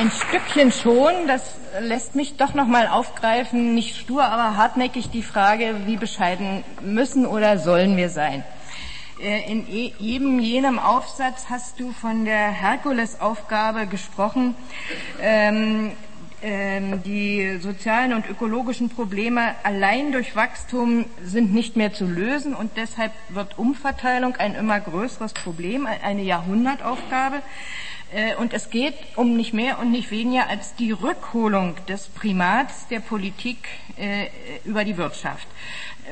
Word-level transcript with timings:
ein 0.00 0.10
Stückchen 0.10 0.72
schon. 0.72 1.26
Das 1.26 1.42
lässt 1.80 2.14
mich 2.14 2.38
doch 2.38 2.54
noch 2.54 2.66
mal 2.66 2.88
aufgreifen, 2.88 3.74
nicht 3.74 3.96
stur, 3.96 4.24
aber 4.24 4.56
hartnäckig 4.56 5.10
die 5.10 5.22
Frage, 5.22 5.82
wie 5.84 5.96
bescheiden 5.96 6.64
müssen 6.80 7.26
oder 7.26 7.58
sollen 7.58 7.98
wir 7.98 8.08
sein. 8.08 8.42
Äh, 9.22 9.52
in 9.52 9.66
jedem 9.66 10.38
jenem 10.38 10.78
Aufsatz 10.78 11.46
hast 11.50 11.78
du 11.78 11.92
von 11.92 12.24
der 12.24 12.50
Herkulesaufgabe 12.50 13.86
gesprochen, 13.86 14.54
ähm, 15.20 15.92
ähm, 16.42 17.02
die 17.02 17.58
sozialen 17.58 18.14
und 18.14 18.26
ökologischen 18.26 18.88
Probleme 18.88 19.54
allein 19.64 20.12
durch 20.12 20.34
Wachstum 20.34 21.04
sind 21.22 21.52
nicht 21.52 21.76
mehr 21.76 21.92
zu 21.92 22.06
lösen 22.06 22.54
und 22.54 22.78
deshalb 22.78 23.12
wird 23.28 23.58
Umverteilung 23.58 24.36
ein 24.36 24.54
immer 24.54 24.80
größeres 24.80 25.34
Problem, 25.34 25.86
eine 25.86 26.22
Jahrhundertaufgabe. 26.22 27.42
Äh, 28.12 28.34
und 28.36 28.52
es 28.52 28.70
geht 28.70 28.94
um 29.16 29.36
nicht 29.36 29.52
mehr 29.52 29.78
und 29.78 29.90
nicht 29.90 30.10
weniger 30.10 30.48
als 30.48 30.74
die 30.74 30.92
Rückholung 30.92 31.74
des 31.86 32.08
Primats 32.08 32.88
der 32.88 33.00
Politik 33.00 33.68
äh, 33.96 34.26
über 34.64 34.84
die 34.84 34.96
Wirtschaft. 34.96 35.46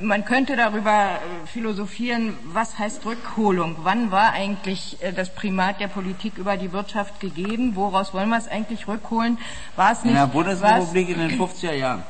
Man 0.01 0.25
könnte 0.25 0.55
darüber 0.55 0.91
äh, 0.93 1.47
philosophieren, 1.47 2.37
was 2.45 2.79
heißt 2.79 3.05
Rückholung? 3.05 3.77
Wann 3.83 4.13
war 4.13 4.33
eigentlich 4.33 4.99
das 5.17 5.35
Primat 5.35 5.81
der 5.81 5.89
Politik 5.89 6.39
über 6.39 6.57
die 6.57 6.73
Wirtschaft 6.73 7.19
gegeben? 7.19 7.75
Woraus 7.75 8.15
wollen 8.15 8.29
wir 8.29 8.39
es 8.39 8.47
eigentlich 8.47 8.87
rückholen? 8.87 9.39
War 9.75 9.93
es 9.93 10.05
nicht? 10.05 10.13
In 10.13 10.19
der 10.19 10.27
Bundesrepublik 10.27 11.09
in 11.09 11.19
den 11.19 11.41
50er 11.41 11.73
Jahren 11.73 12.05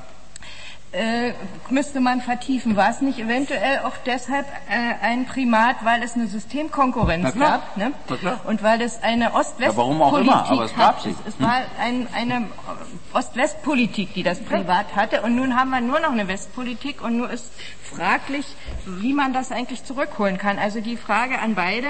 äh, 0.92 1.32
müsste 1.70 2.00
man 2.00 2.20
vertiefen. 2.20 2.76
War 2.76 2.90
es 2.90 3.00
nicht 3.00 3.18
eventuell 3.18 3.80
auch 3.80 3.96
deshalb 4.06 4.46
äh, 4.68 5.04
ein 5.04 5.26
Primat, 5.26 5.84
weil 5.84 6.02
es 6.02 6.14
eine 6.14 6.26
Systemkonkurrenz 6.26 7.34
gab 7.34 7.76
ne? 7.76 7.92
und 8.44 8.62
weil 8.62 8.80
es 8.80 9.02
eine 9.02 9.34
Ost-West-Politik 9.34 10.26
ja, 10.26 10.44
aber 10.48 10.64
es 10.64 10.74
gab 10.74 11.00
sie. 11.02 11.10
Es, 11.10 11.34
es 11.34 11.40
war 11.40 11.62
ein, 11.80 12.08
eine 12.14 12.46
Ost-West-Politik, 13.12 14.14
die 14.14 14.22
das 14.22 14.40
privat 14.40 14.96
hatte 14.96 15.22
und 15.22 15.34
nun 15.34 15.56
haben 15.56 15.70
wir 15.70 15.80
nur 15.80 16.00
noch 16.00 16.12
eine 16.12 16.28
Westpolitik 16.28 17.02
und 17.02 17.16
nur 17.16 17.30
ist 17.30 17.50
fraglich, 17.82 18.46
wie 18.86 19.14
man 19.14 19.32
das 19.32 19.50
eigentlich 19.50 19.84
zurückholen 19.84 20.38
kann. 20.38 20.58
Also 20.58 20.80
die 20.80 20.96
Frage 20.96 21.38
an 21.38 21.54
beide, 21.54 21.88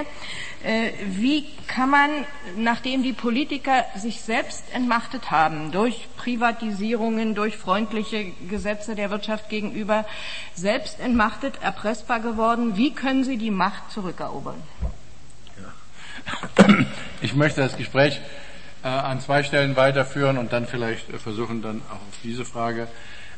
äh, 0.65 0.91
wie 1.07 1.45
kann 1.67 1.91
man, 1.91 2.11
nachdem 2.57 3.03
die 3.03 3.13
Politiker 3.13 3.85
sich 3.97 4.23
selbst 4.23 4.65
entmachtet 4.73 5.31
haben, 5.31 5.71
durch 5.71 6.09
Privatisierungen, 6.17 7.35
durch 7.35 7.57
freundliche 7.57 8.33
Gesetze 8.49 8.88
der 8.95 9.11
Wirtschaft 9.11 9.49
gegenüber, 9.49 10.05
selbst 10.55 11.01
entmachtet, 11.01 11.55
erpressbar 11.63 12.21
geworden, 12.21 12.77
wie 12.77 12.93
können 12.93 13.25
sie 13.25 13.37
die 13.37 13.51
Macht 13.51 13.91
zurückerobern? 13.91 14.63
Ich 17.21 17.35
möchte 17.35 17.61
das 17.61 17.77
Gespräch 17.77 18.21
äh, 18.83 18.89
an 18.89 19.21
zwei 19.21 19.43
Stellen 19.43 19.77
weiterführen 19.77 20.39
und 20.39 20.53
dann 20.53 20.67
vielleicht 20.67 21.09
äh, 21.11 21.19
versuchen, 21.19 21.63
dann 21.63 21.83
auch 21.89 21.95
auf 21.95 22.19
diese 22.23 22.45
Frage 22.45 22.87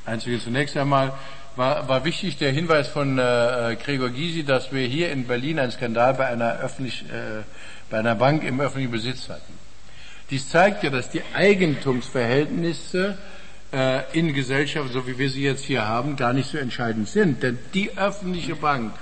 einzugehen. 0.05 0.41
Zunächst 0.41 0.77
einmal 0.77 1.13
war, 1.57 1.89
war 1.89 2.05
wichtig 2.05 2.37
der 2.39 2.53
Hinweis 2.53 2.89
von 2.89 3.19
äh, 3.19 3.77
Gregor 3.83 4.11
Gysi, 4.11 4.45
dass 4.45 4.73
wir 4.73 4.87
hier 4.87 5.11
in 5.13 5.27
Berlin 5.27 5.59
einen 5.59 5.73
Skandal 5.73 6.15
bei 6.15 6.27
einer, 6.27 6.59
öffentlich, 6.61 7.03
äh, 7.11 7.43
bei 7.91 7.99
einer 7.99 8.15
Bank 8.15 8.45
im 8.45 8.61
öffentlichen 8.61 8.93
Besitz 8.93 9.29
hatten. 9.29 9.59
Dies 10.31 10.49
zeigt 10.49 10.85
ja, 10.85 10.91
dass 10.91 11.11
die 11.11 11.23
Eigentumsverhältnisse 11.35 13.19
in 14.13 14.35
Gesellschaft, 14.35 14.93
so 14.93 15.07
wie 15.07 15.17
wir 15.17 15.31
sie 15.31 15.45
jetzt 15.45 15.65
hier 15.65 15.87
haben, 15.87 16.17
gar 16.17 16.33
nicht 16.33 16.51
so 16.51 16.59
entscheidend 16.59 17.09
sind. 17.09 17.43
Denn 17.43 17.59
die 17.73 17.97
öffentliche 17.97 18.57
Bank 18.57 18.93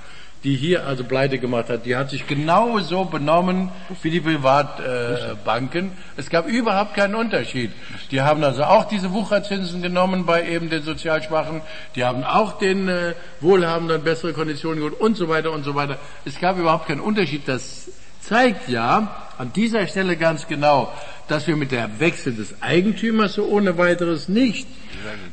die 0.45 0.55
hier 0.55 0.87
also 0.87 1.05
pleite 1.05 1.39
gemacht 1.39 1.69
hat, 1.69 1.85
die 1.85 1.97
hat 1.97 2.11
sich 2.11 2.27
genauso 2.27 3.05
benommen 3.05 3.71
wie 4.03 4.11
die 4.11 4.21
Privatbanken. 4.21 5.87
Äh, 5.87 5.91
es 6.17 6.31
gab 6.31 6.47
überhaupt 6.47 6.95
keinen 6.95 7.15
Unterschied. 7.15 7.73
Die 8.11 8.21
haben 8.21 8.45
also 8.45 8.65
auch 8.65 8.85
diese 8.85 9.13
Wucherzinsen 9.13 9.83
genommen 9.83 10.27
bei 10.27 10.49
eben 10.49 10.71
den 10.71 10.83
sozial 10.83 11.23
Schwachen, 11.23 11.63
die 11.97 12.05
haben 12.05 12.23
auch 12.23 12.59
den 12.59 12.89
äh, 12.89 13.15
Wohlhabenden 13.41 14.03
bessere 14.03 14.33
Konditionen 14.33 14.79
geholt 14.79 15.01
und 15.01 15.17
so 15.17 15.29
weiter 15.29 15.51
und 15.53 15.65
so 15.65 15.75
weiter. 15.75 15.99
Es 16.25 16.39
gab 16.39 16.57
überhaupt 16.57 16.87
keinen 16.87 17.01
Unterschied. 17.01 17.49
Das 17.49 17.91
zeigt 18.29 18.69
ja 18.69 19.27
an 19.39 19.53
dieser 19.53 19.87
Stelle 19.87 20.17
ganz 20.17 20.47
genau, 20.49 20.93
dass 21.29 21.47
wir 21.47 21.57
mit 21.57 21.73
der 21.73 22.01
Wechsel 22.01 22.35
des 22.35 22.63
Eigentümers 22.63 23.35
so 23.35 23.45
ohne 23.45 23.79
weiteres 23.79 24.29
nicht 24.29 24.67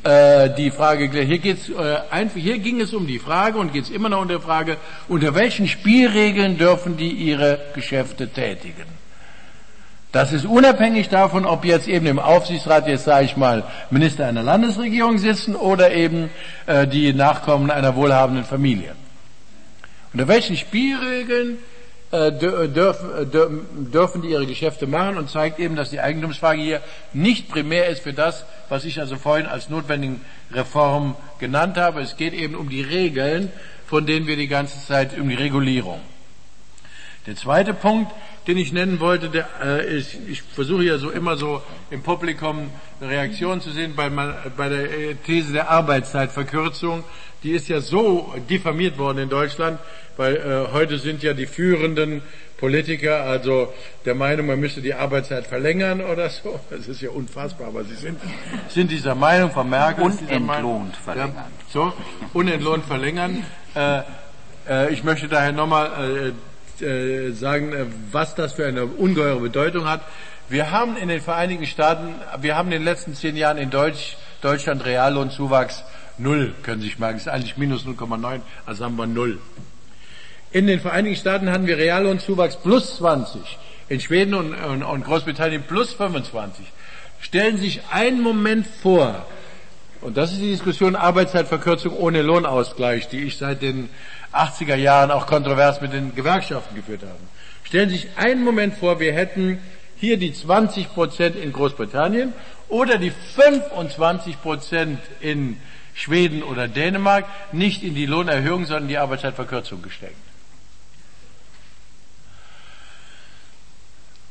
äh, 0.04 0.50
die 0.56 0.72
Frage 0.72 1.10
hier 1.10 1.40
geht's 1.40 1.70
äh, 1.70 1.98
einfach 2.12 2.40
hier 2.40 2.60
ging 2.60 2.82
es 2.82 2.94
um 2.94 3.08
die 3.08 3.20
Frage 3.20 3.58
und 3.58 3.74
geht 3.74 3.86
es 3.86 3.90
immer 3.90 4.10
noch 4.10 4.22
um 4.22 4.28
die 4.28 4.40
Frage 4.40 4.78
unter 5.08 5.34
welchen 5.36 5.68
Spielregeln 5.68 6.58
dürfen 6.58 6.98
die 6.98 7.12
ihre 7.12 7.60
Geschäfte 7.74 8.28
tätigen 8.28 8.86
das 10.16 10.32
ist 10.32 10.46
unabhängig 10.46 11.10
davon, 11.10 11.46
ob 11.46 11.66
jetzt 11.66 11.90
eben 11.90 12.06
im 12.06 12.20
Aufsichtsrat 12.20 12.88
jetzt 12.88 13.04
sage 13.04 13.26
ich 13.26 13.36
mal 13.36 13.66
Minister 13.90 14.26
einer 14.26 14.44
Landesregierung 14.44 15.18
sitzen 15.18 15.58
oder 15.58 15.92
eben 15.92 16.30
äh, 16.68 16.88
die 16.88 17.12
Nachkommen 17.12 17.70
einer 17.70 17.98
wohlhabenden 17.98 18.46
Familie. 18.46 18.96
Unter 20.14 20.30
welchen 20.30 20.56
Spielregeln 20.56 21.58
dürfen, 22.12 23.92
dürfen 23.92 24.22
die 24.22 24.30
ihre 24.30 24.46
Geschäfte 24.46 24.88
machen 24.88 25.18
und 25.18 25.30
zeigt 25.30 25.60
eben, 25.60 25.76
dass 25.76 25.90
die 25.90 26.00
Eigentumsfrage 26.00 26.62
hier 26.62 26.82
nicht 27.14 27.50
primär 27.50 27.88
ist 27.90 28.04
für 28.04 28.14
das, 28.14 28.46
was 28.70 28.86
ich 28.86 29.00
also 29.00 29.18
vorhin 29.18 29.48
als 29.48 29.70
notwendigen 29.70 30.22
Reform 30.52 31.16
genannt 31.40 31.78
habe. 31.78 32.02
Es 32.02 32.16
geht 32.16 32.34
eben 32.34 32.56
um 32.56 32.70
die 32.70 32.82
Regeln, 32.82 33.52
von 33.86 34.06
denen 34.06 34.28
wir 34.28 34.36
die 34.36 34.48
ganze 34.48 34.80
Zeit, 34.86 35.18
um 35.20 35.30
die 35.30 35.36
Regulierung. 35.36 36.00
Der 37.26 37.36
zweite 37.36 37.74
Punkt, 37.74 38.12
den 38.48 38.58
ich 38.58 38.72
nennen 38.72 39.00
wollte, 39.00 39.30
der, 39.30 39.48
äh, 39.64 39.98
ist, 39.98 40.16
ich 40.28 40.44
versuche 40.44 40.84
ja 40.84 41.00
so 41.00 41.10
immer 41.10 41.38
so 41.38 41.64
im 41.90 42.04
Publikum 42.04 42.70
eine 43.02 43.10
Reaktion 43.10 43.62
zu 43.62 43.72
sehen 43.72 43.96
bei, 43.96 44.10
bei 44.10 44.70
der 44.70 44.84
äh, 44.84 45.16
These 45.16 45.54
der 45.54 45.70
Arbeitszeitverkürzung. 45.72 47.04
Die 47.42 47.52
ist 47.52 47.68
ja 47.68 47.82
so 47.82 48.34
diffamiert 48.48 49.00
worden 49.00 49.20
in 49.20 49.30
Deutschland, 49.30 49.80
weil 50.18 50.36
äh, 50.36 50.72
heute 50.72 51.00
sind 51.00 51.24
ja 51.24 51.34
die 51.34 51.48
führenden 51.48 52.22
Politiker 52.58 53.24
also 53.24 53.74
der 54.06 54.16
Meinung, 54.16 54.48
man 54.48 54.60
müsste 54.60 54.82
die 54.82 54.94
Arbeitszeit 54.94 55.48
verlängern 55.48 56.02
oder 56.02 56.30
so. 56.30 56.60
Das 56.70 56.88
ist 56.88 57.02
ja 57.02 57.10
unfassbar, 57.10 57.68
aber 57.68 57.84
sie 57.84 57.96
sind, 57.96 58.20
sind 58.70 58.92
dieser 58.92 59.16
Meinung, 59.16 59.52
Frau 59.52 59.64
Merkel 59.64 60.04
Unentlohnt 60.04 60.96
verlängern. 60.96 61.34
Ja, 61.36 61.48
so, 61.74 61.94
unentlohnt 62.34 62.86
verlängern. 62.86 63.44
Äh, 63.76 64.02
äh, 64.70 64.94
ich 64.94 65.04
möchte 65.04 65.28
daher 65.28 65.52
nochmal 65.52 66.32
äh, 66.32 66.32
äh, 66.82 67.32
sagen, 67.32 67.74
äh, 67.74 67.86
was 68.12 68.36
das 68.36 68.54
für 68.54 68.66
eine 68.66 68.86
ungeheure 68.86 69.40
Bedeutung 69.40 69.88
hat. 69.88 70.02
Wir 70.50 70.72
haben 70.72 70.96
in 70.98 71.08
den 71.08 71.22
Vereinigten 71.22 71.66
Staaten, 71.66 72.16
wir 72.40 72.56
haben 72.56 72.68
in 72.68 72.80
den 72.80 72.84
letzten 72.84 73.16
zehn 73.16 73.36
Jahren 73.36 73.58
in 73.58 73.72
Deutsch, 73.72 74.18
Deutschland 74.42 74.86
Reallohnzuwachs 74.86 75.84
null, 76.18 76.54
können 76.64 76.82
Sie 76.82 76.88
sich 76.88 77.00
merken, 77.00 77.18
ist 77.18 77.28
eigentlich 77.28 77.58
minus 77.58 77.86
0,9, 77.86 78.42
also 78.66 78.86
haben 78.86 78.96
wir 78.96 79.08
null. 79.08 79.40
In 80.52 80.68
den 80.68 80.80
Vereinigten 80.80 81.20
Staaten 81.20 81.52
hatten 81.52 81.68
wir 81.68 81.78
Reallohnzuwachs 81.78 82.58
plus 82.58 82.98
20, 82.98 83.42
in 83.90 84.00
Schweden 84.00 84.34
und, 84.34 84.54
und, 84.54 84.84
und 84.84 85.04
Großbritannien 85.04 85.64
plus 85.64 85.94
25. 85.94 86.66
Stellen 87.20 87.58
Sie 87.58 87.64
sich 87.64 87.82
einen 87.92 88.22
Moment 88.22 88.68
vor, 88.68 89.26
und 90.02 90.18
das 90.18 90.32
ist 90.32 90.42
die 90.42 90.52
Diskussion 90.52 90.96
Arbeitszeitverkürzung 90.96 91.94
ohne 91.98 92.22
Lohnausgleich, 92.22 93.10
die 93.10 93.24
ich 93.24 93.38
seit 93.38 93.64
den 93.64 93.90
80er 94.36 94.76
Jahren 94.76 95.12
auch 95.12 95.28
kontrovers 95.28 95.82
mit 95.82 95.94
den 95.94 96.14
Gewerkschaften 96.16 96.76
geführt 96.76 97.02
habe. 97.02 97.20
Stellen 97.64 97.90
Sie 97.90 97.98
sich 97.98 98.10
einen 98.18 98.44
Moment 98.44 98.76
vor, 98.76 99.00
wir 99.00 99.14
hätten 99.14 99.60
hier 99.98 100.18
die 100.18 100.34
20 100.34 100.94
Prozent 100.94 101.36
in 101.36 101.54
Großbritannien 101.54 102.34
oder 102.68 102.98
die 102.98 103.12
25 103.12 104.42
Prozent 104.42 105.00
in 105.22 105.58
Schweden 105.94 106.44
oder 106.44 106.68
Dänemark 106.68 107.26
nicht 107.54 107.84
in 107.84 107.96
die 107.96 108.06
Lohnerhöhung, 108.06 108.66
sondern 108.66 108.90
die 108.90 108.98
Arbeitszeitverkürzung 108.98 109.82
gesteckt. 109.82 110.16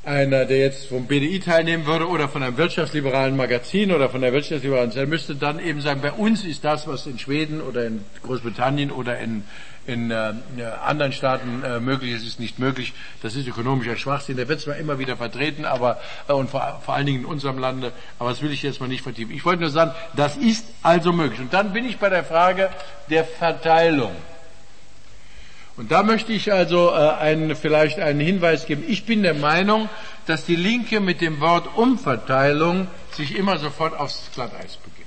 Einer, 0.05 0.45
der 0.45 0.59
jetzt 0.59 0.89
vom 0.89 1.07
BDI 1.07 1.41
teilnehmen 1.41 1.87
würde 1.87 2.09
oder 2.09 2.29
von 2.29 2.43
einem 2.43 2.57
wirtschaftsliberalen 2.57 3.37
Magazin 3.37 3.93
oder 3.93 4.09
von 4.09 4.21
der 4.21 4.33
wirtschaftsliberalen 4.33 4.93
Zeit, 4.93 5.09
müsste 5.09 5.35
dann 5.35 5.59
eben 5.59 5.81
sagen, 5.81 6.01
bei 6.01 6.13
uns 6.13 6.45
ist 6.45 6.65
das, 6.65 6.87
was 6.87 7.07
in 7.07 7.19
Schweden 7.19 7.61
oder 7.61 7.87
in 7.87 8.05
Großbritannien 8.23 8.91
oder 8.91 9.19
in, 9.19 9.45
in 9.87 10.11
äh, 10.11 10.35
anderen 10.85 11.13
Staaten 11.13 11.63
äh, 11.63 11.81
möglich 11.81 12.13
ist, 12.13 12.27
ist 12.27 12.41
nicht 12.41 12.59
möglich. 12.59 12.93
Das 13.23 13.35
ist 13.35 13.49
ökonomischer 13.49 13.97
Schwachsinn. 13.97 14.37
Der 14.37 14.49
wird 14.49 14.61
zwar 14.61 14.77
immer 14.77 14.99
wieder 14.99 15.17
vertreten, 15.17 15.65
aber 15.65 15.99
äh, 16.29 16.33
und 16.33 16.51
vor, 16.51 16.83
vor 16.85 16.95
allen 16.95 17.07
Dingen 17.07 17.21
in 17.21 17.27
unserem 17.27 17.59
Lande, 17.59 17.93
aber 18.19 18.31
das 18.31 18.43
will 18.43 18.53
ich 18.53 18.63
jetzt 18.63 18.81
mal 18.81 18.89
nicht 18.89 19.03
vertiefen. 19.03 19.35
Ich 19.35 19.45
wollte 19.45 19.63
nur 19.63 19.71
sagen, 19.71 19.93
das 20.15 20.37
ist 20.37 20.67
also 20.83 21.13
möglich. 21.13 21.41
Und 21.41 21.53
dann 21.53 21.73
bin 21.73 21.87
ich 21.87 21.99
bei 21.99 22.11
der 22.11 22.25
Frage 22.25 22.69
der 23.09 23.25
Verteilung. 23.25 24.13
Und 25.77 25.91
da 25.91 26.03
möchte 26.03 26.33
ich 26.33 26.53
also 26.53 26.91
äh, 26.91 27.11
einen, 27.19 27.57
vielleicht 27.57 27.99
einen 27.99 28.21
Hinweis 28.21 28.67
geben. 28.67 28.85
Ich 28.87 29.07
bin 29.07 29.23
der 29.23 29.35
Meinung, 29.35 29.89
dass 30.27 30.45
die 30.47 30.57
Linke 30.57 31.01
mit 31.01 31.21
dem 31.21 31.41
Wort 31.41 31.77
Umverteilung 31.77 32.87
sich 33.13 33.37
immer 33.37 33.59
sofort 33.59 33.99
aufs 33.99 34.31
Glatteis 34.35 34.77
begibt. 34.77 35.05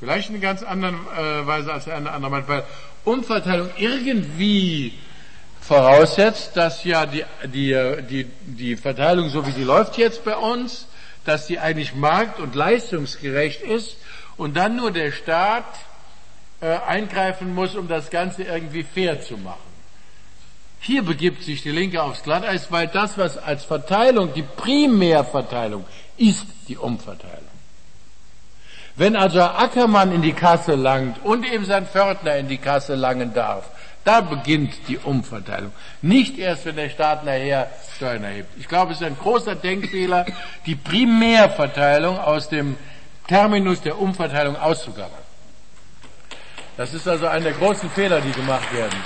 Vielleicht 0.00 0.30
in 0.30 0.36
einer 0.36 0.42
ganz 0.42 0.62
anderen 0.62 0.94
äh, 0.94 1.46
Weise 1.46 1.72
als 1.72 1.88
eine 1.88 2.10
andere 2.10 2.30
meint, 2.30 2.48
weil 2.48 2.64
Umverteilung 3.04 3.70
irgendwie 3.76 4.94
voraussetzt, 5.60 6.56
dass 6.56 6.84
ja 6.84 7.06
die, 7.06 7.24
die, 7.44 7.76
die, 8.08 8.24
die 8.46 8.76
Verteilung, 8.76 9.28
so 9.28 9.46
wie 9.46 9.52
sie 9.52 9.64
läuft 9.64 9.98
jetzt 9.98 10.24
bei 10.24 10.36
uns, 10.36 10.86
dass 11.24 11.46
sie 11.46 11.58
eigentlich 11.58 11.94
markt- 11.94 12.40
und 12.40 12.54
leistungsgerecht 12.54 13.62
ist 13.62 13.96
und 14.36 14.56
dann 14.56 14.76
nur 14.76 14.92
der 14.92 15.12
Staat 15.12 15.64
äh, 16.60 16.78
eingreifen 16.86 17.54
muss, 17.54 17.74
um 17.74 17.88
das 17.88 18.10
Ganze 18.10 18.44
irgendwie 18.44 18.82
fair 18.82 19.20
zu 19.20 19.36
machen. 19.36 19.66
Hier 20.80 21.02
begibt 21.02 21.42
sich 21.42 21.62
die 21.62 21.70
Linke 21.70 22.02
aufs 22.02 22.22
Glatteis, 22.22 22.70
weil 22.70 22.86
das, 22.86 23.18
was 23.18 23.38
als 23.38 23.64
Verteilung, 23.64 24.32
die 24.34 24.42
Primärverteilung, 24.42 25.84
ist 26.16 26.46
die 26.68 26.76
Umverteilung. 26.76 27.56
Wenn 28.94 29.16
also 29.16 29.42
Ackermann 29.42 30.12
in 30.12 30.22
die 30.22 30.32
Kasse 30.32 30.74
langt 30.74 31.22
und 31.24 31.44
eben 31.44 31.66
sein 31.66 31.86
Pförtner 31.86 32.36
in 32.36 32.48
die 32.48 32.56
Kasse 32.56 32.94
langen 32.94 33.34
darf, 33.34 33.68
da 34.04 34.20
beginnt 34.20 34.72
die 34.88 34.98
Umverteilung. 34.98 35.72
Nicht 36.00 36.38
erst, 36.38 36.64
wenn 36.64 36.76
der 36.76 36.88
Staat 36.88 37.24
nachher 37.24 37.68
Steuern 37.96 38.22
erhebt. 38.24 38.50
Ich 38.56 38.68
glaube, 38.68 38.92
es 38.92 39.00
ist 39.00 39.06
ein 39.06 39.18
großer 39.18 39.56
Denkfehler, 39.56 40.24
die 40.64 40.76
Primärverteilung 40.76 42.16
aus 42.16 42.48
dem 42.48 42.76
Terminus 43.26 43.82
der 43.82 43.98
Umverteilung 43.98 44.56
auszugaben. 44.56 45.25
Das 46.76 46.92
ist 46.92 47.08
also 47.08 47.26
einer 47.26 47.44
der 47.44 47.52
großen 47.54 47.88
Fehler, 47.88 48.20
die 48.20 48.32
gemacht 48.32 48.70
werden. 48.74 48.98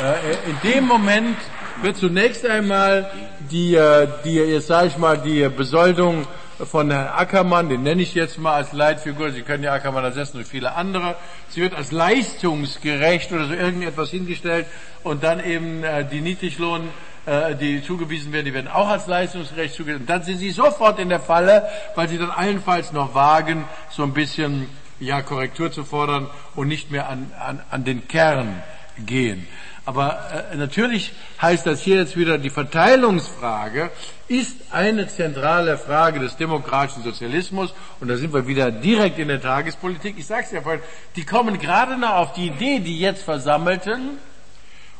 Äh, 0.00 0.50
in 0.50 0.72
dem 0.72 0.86
Moment 0.86 1.36
wird 1.80 1.96
zunächst 1.96 2.44
einmal 2.44 3.08
die, 3.48 3.76
äh, 3.76 4.08
die 4.24 4.34
jetzt 4.34 4.66
sage 4.66 4.88
ich 4.88 4.98
mal, 4.98 5.18
die 5.18 5.48
Besoldung 5.48 6.26
von 6.58 6.90
Herrn 6.90 7.08
Ackermann, 7.16 7.68
den 7.68 7.84
nenne 7.84 8.02
ich 8.02 8.14
jetzt 8.14 8.38
mal 8.38 8.54
als 8.54 8.72
Leitfigur, 8.72 9.30
Sie 9.30 9.42
können 9.42 9.62
ja 9.62 9.72
Ackermann 9.72 10.02
ersetzen 10.02 10.38
durch 10.38 10.48
viele 10.48 10.74
andere, 10.74 11.14
sie 11.48 11.60
wird 11.60 11.74
als 11.74 11.92
leistungsgerecht 11.92 13.32
oder 13.32 13.46
so 13.46 13.54
irgendetwas 13.54 14.10
hingestellt 14.10 14.66
und 15.04 15.22
dann 15.22 15.44
eben 15.44 15.84
äh, 15.84 16.04
die 16.04 16.20
Niedriglohn 16.20 16.88
äh, 17.24 17.54
die 17.54 17.84
zugewiesen 17.84 18.32
werden, 18.32 18.46
die 18.46 18.54
werden 18.54 18.68
auch 18.68 18.88
als 18.88 19.06
leistungsgerecht 19.06 19.74
zugewiesen. 19.74 20.02
Und 20.02 20.10
dann 20.10 20.24
sind 20.24 20.38
sie 20.38 20.50
sofort 20.50 20.98
in 20.98 21.08
der 21.08 21.20
Falle, 21.20 21.68
weil 21.94 22.08
sie 22.08 22.18
dann 22.18 22.30
allenfalls 22.30 22.92
noch 22.92 23.14
wagen, 23.14 23.64
so 23.90 24.02
ein 24.02 24.12
bisschen 24.12 24.68
ja, 25.02 25.22
Korrektur 25.22 25.72
zu 25.72 25.84
fordern 25.84 26.28
und 26.54 26.68
nicht 26.68 26.90
mehr 26.90 27.08
an, 27.08 27.32
an, 27.38 27.60
an 27.70 27.84
den 27.84 28.08
Kern 28.08 28.62
gehen. 28.98 29.46
Aber 29.84 30.48
äh, 30.52 30.56
natürlich 30.56 31.12
heißt 31.40 31.66
das 31.66 31.82
hier 31.82 31.96
jetzt 31.96 32.16
wieder, 32.16 32.38
die 32.38 32.50
Verteilungsfrage 32.50 33.90
ist 34.28 34.56
eine 34.70 35.08
zentrale 35.08 35.76
Frage 35.76 36.20
des 36.20 36.36
demokratischen 36.36 37.02
Sozialismus. 37.02 37.74
Und 38.00 38.08
da 38.08 38.16
sind 38.16 38.32
wir 38.32 38.46
wieder 38.46 38.70
direkt 38.70 39.18
in 39.18 39.28
der 39.28 39.42
Tagespolitik. 39.42 40.16
Ich 40.18 40.26
sage 40.26 40.44
es 40.44 40.52
ja 40.52 40.62
vorhin, 40.62 40.82
die 41.16 41.24
kommen 41.24 41.58
gerade 41.58 41.98
noch 41.98 42.14
auf 42.14 42.32
die 42.34 42.46
Idee, 42.46 42.78
die 42.78 42.98
jetzt 43.00 43.24
Versammelten, 43.24 44.18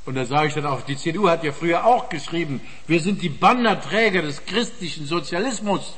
und 0.05 0.17
da 0.17 0.25
sage 0.25 0.49
ich 0.49 0.55
dann 0.55 0.67
auch, 0.67 0.83
die 0.83 0.97
CDU 0.97 1.29
hat 1.29 1.45
ja 1.45 1.53
früher 1.53 1.87
auch 1.87 2.09
geschrieben, 2.09 2.61
wir 2.89 3.01
sind 3.01 3.23
die 3.23 3.29
Bannerträger 3.29 4.23
des 4.23 4.45
christlichen 4.45 5.07
Sozialismus. 5.07 5.95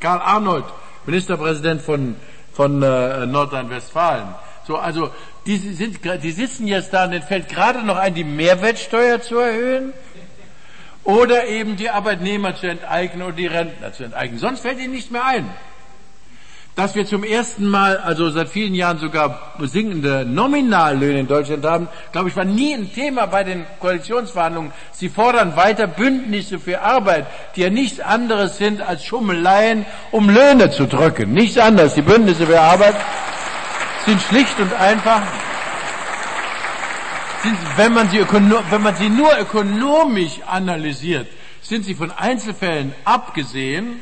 Karl 0.00 0.20
Arnold, 0.20 0.64
Ministerpräsident 1.06 1.82
von, 1.82 2.16
von 2.56 2.82
äh, 2.82 3.26
Nordrhein-Westfalen. 3.26 4.34
So, 4.66 4.76
also 4.76 5.10
die, 5.44 5.58
sind, 5.58 6.00
die 6.22 6.32
sitzen 6.32 6.66
jetzt 6.66 6.92
da 6.92 7.04
und 7.04 7.10
denen 7.10 7.22
fällt 7.22 7.48
gerade 7.48 7.84
noch 7.84 7.98
ein, 7.98 8.14
die 8.14 8.24
Mehrwertsteuer 8.24 9.20
zu 9.20 9.36
erhöhen 9.38 9.92
oder 11.04 11.46
eben 11.46 11.76
die 11.76 11.90
Arbeitnehmer 11.90 12.56
zu 12.56 12.66
enteignen 12.66 13.22
oder 13.22 13.36
die 13.36 13.46
Rentner 13.46 13.92
zu 13.92 14.04
enteignen. 14.04 14.38
Sonst 14.38 14.60
fällt 14.60 14.80
ihnen 14.80 14.92
nicht 14.92 15.12
mehr 15.12 15.24
ein. 15.24 15.48
Dass 16.76 16.94
wir 16.94 17.06
zum 17.06 17.24
ersten 17.24 17.66
Mal, 17.66 17.96
also 17.96 18.28
seit 18.28 18.50
vielen 18.50 18.74
Jahren 18.74 18.98
sogar 18.98 19.54
sinkende 19.60 20.26
Nominallöhne 20.26 21.20
in 21.20 21.26
Deutschland 21.26 21.64
haben, 21.64 21.88
glaube 22.12 22.28
ich, 22.28 22.36
war 22.36 22.44
nie 22.44 22.74
ein 22.74 22.92
Thema 22.92 23.24
bei 23.24 23.44
den 23.44 23.64
Koalitionsverhandlungen. 23.80 24.72
Sie 24.92 25.08
fordern 25.08 25.56
weiter 25.56 25.86
Bündnisse 25.86 26.58
für 26.58 26.82
Arbeit, 26.82 27.28
die 27.56 27.62
ja 27.62 27.70
nichts 27.70 27.98
anderes 27.98 28.58
sind 28.58 28.82
als 28.82 29.06
Schummeleien, 29.06 29.86
um 30.10 30.28
Löhne 30.28 30.70
zu 30.70 30.86
drücken. 30.86 31.32
Nichts 31.32 31.56
anderes. 31.56 31.94
Die 31.94 32.02
Bündnisse 32.02 32.46
für 32.46 32.60
Arbeit 32.60 32.96
sind 34.04 34.20
schlicht 34.20 34.60
und 34.60 34.74
einfach, 34.74 35.22
sind, 37.42 37.56
wenn, 37.76 37.94
man 37.94 38.10
sie 38.10 38.20
wenn 38.20 38.82
man 38.82 38.94
sie 38.96 39.08
nur 39.08 39.30
ökonomisch 39.40 40.40
analysiert, 40.46 41.26
sind 41.62 41.86
sie 41.86 41.94
von 41.94 42.10
Einzelfällen 42.10 42.92
abgesehen, 43.06 43.98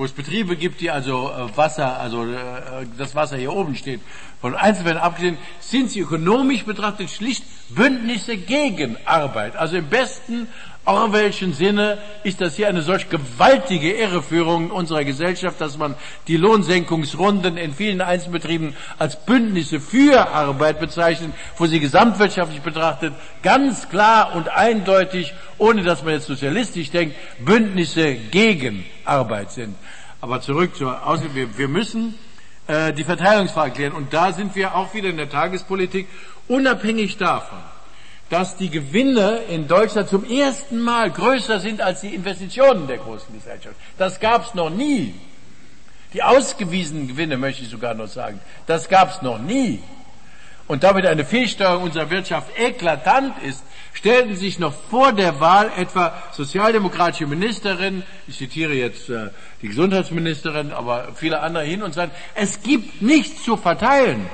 wo 0.00 0.06
es 0.06 0.12
Betriebe 0.12 0.56
gibt, 0.56 0.80
die 0.80 0.90
also 0.90 1.30
äh, 1.30 1.54
Wasser, 1.58 2.00
also 2.00 2.24
äh, 2.24 2.86
das 2.96 3.14
Wasser 3.14 3.36
hier 3.36 3.52
oben 3.52 3.76
steht, 3.76 4.00
von 4.40 4.54
Einzelfällen 4.54 4.96
abgesehen, 4.96 5.36
sind 5.58 5.90
sie 5.90 6.00
ökonomisch 6.00 6.64
betrachtet 6.64 7.10
schlicht 7.10 7.44
Bündnisse 7.68 8.38
gegen 8.38 8.96
Arbeit. 9.04 9.56
Also 9.56 9.76
im 9.76 9.90
besten 9.90 10.48
Orwellschen 10.86 11.52
Sinne 11.52 11.98
ist 12.24 12.40
das 12.40 12.56
hier 12.56 12.68
eine 12.68 12.80
solch 12.80 13.10
gewaltige 13.10 13.92
Irreführung 13.92 14.70
unserer 14.70 15.04
Gesellschaft, 15.04 15.60
dass 15.60 15.76
man 15.76 15.94
die 16.28 16.38
Lohnsenkungsrunden 16.38 17.58
in 17.58 17.74
vielen 17.74 18.00
Einzelbetrieben 18.00 18.74
als 18.98 19.22
Bündnisse 19.26 19.80
für 19.80 20.30
Arbeit 20.30 20.80
bezeichnet, 20.80 21.32
wo 21.58 21.66
sie 21.66 21.78
gesamtwirtschaftlich 21.78 22.62
betrachtet 22.62 23.12
ganz 23.42 23.90
klar 23.90 24.34
und 24.34 24.48
eindeutig, 24.48 25.34
ohne 25.58 25.82
dass 25.82 26.02
man 26.02 26.14
jetzt 26.14 26.26
sozialistisch 26.26 26.90
denkt, 26.90 27.14
Bündnisse 27.44 28.14
gegen 28.14 28.86
Arbeit 29.10 29.52
sind. 29.52 29.74
Aber 30.20 30.40
zurück 30.40 30.76
zur 30.76 31.06
Ausgabe. 31.06 31.34
Wir, 31.34 31.58
wir 31.58 31.68
müssen 31.68 32.14
äh, 32.66 32.92
die 32.92 33.04
Verteilungsfrage 33.04 33.72
klären. 33.72 33.92
Und 33.92 34.12
da 34.12 34.32
sind 34.32 34.54
wir 34.54 34.74
auch 34.74 34.94
wieder 34.94 35.08
in 35.08 35.16
der 35.16 35.28
Tagespolitik 35.28 36.08
unabhängig 36.48 37.16
davon 37.16 37.58
dass 38.30 38.56
die 38.56 38.70
Gewinne 38.70 39.40
in 39.48 39.66
Deutschland 39.66 40.08
zum 40.08 40.24
ersten 40.24 40.78
Mal 40.78 41.10
größer 41.10 41.58
sind 41.58 41.80
als 41.80 42.00
die 42.00 42.14
Investitionen 42.14 42.86
der 42.86 42.98
großen 42.98 43.34
Gesellschaft. 43.34 43.74
Das 43.98 44.20
gab 44.20 44.46
es 44.46 44.54
noch 44.54 44.70
nie. 44.70 45.14
Die 46.14 46.22
ausgewiesenen 46.22 47.08
Gewinne 47.08 47.36
möchte 47.36 47.62
ich 47.62 47.68
sogar 47.68 47.94
noch 47.94 48.06
sagen. 48.06 48.40
Das 48.66 48.88
gab 48.88 49.10
es 49.10 49.20
noch 49.20 49.38
nie. 49.38 49.82
Und 50.68 50.84
damit 50.84 51.06
eine 51.06 51.24
Fehlsteuerung 51.24 51.82
unserer 51.82 52.08
Wirtschaft 52.10 52.56
eklatant 52.56 53.34
ist, 53.42 53.64
stellten 53.92 54.36
sich 54.36 54.58
noch 54.58 54.74
vor 54.90 55.12
der 55.12 55.40
Wahl 55.40 55.70
etwa 55.76 56.14
sozialdemokratische 56.32 57.26
Ministerinnen, 57.26 58.02
ich 58.26 58.38
zitiere 58.38 58.74
jetzt 58.74 59.10
äh, 59.10 59.30
die 59.62 59.68
Gesundheitsministerin, 59.68 60.72
aber 60.72 61.08
viele 61.14 61.40
andere 61.40 61.64
hin 61.64 61.82
und 61.82 61.94
sagen, 61.94 62.12
es 62.34 62.62
gibt 62.62 63.02
nichts 63.02 63.44
zu 63.44 63.56
verteilen. 63.56 64.28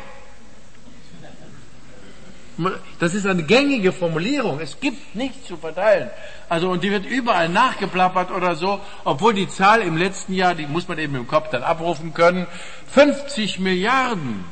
Das 2.99 3.12
ist 3.12 3.26
eine 3.26 3.43
gängige 3.43 3.93
Formulierung. 3.93 4.61
Es 4.61 4.81
gibt 4.81 5.14
nichts 5.14 5.47
zu 5.47 5.58
verteilen. 5.58 6.11
Also, 6.49 6.70
und 6.70 6.82
die 6.82 6.91
wird 6.91 7.05
überall 7.05 7.50
nachgeplappert 7.50 8.31
oder 8.31 8.55
so, 8.55 8.81
obwohl 9.05 9.35
die 9.35 9.49
Zahl 9.49 9.82
im 9.82 9.97
letzten 9.99 10.32
Jahr, 10.32 10.55
die 10.55 10.67
muss 10.67 10.88
man 10.88 10.99
eben 10.99 11.14
im 11.17 11.26
Kopf 11.26 11.50
dann 11.50 11.62
abrufen 11.62 12.14
können, 12.14 12.46
50 12.89 13.58
Milliarden 13.58 14.44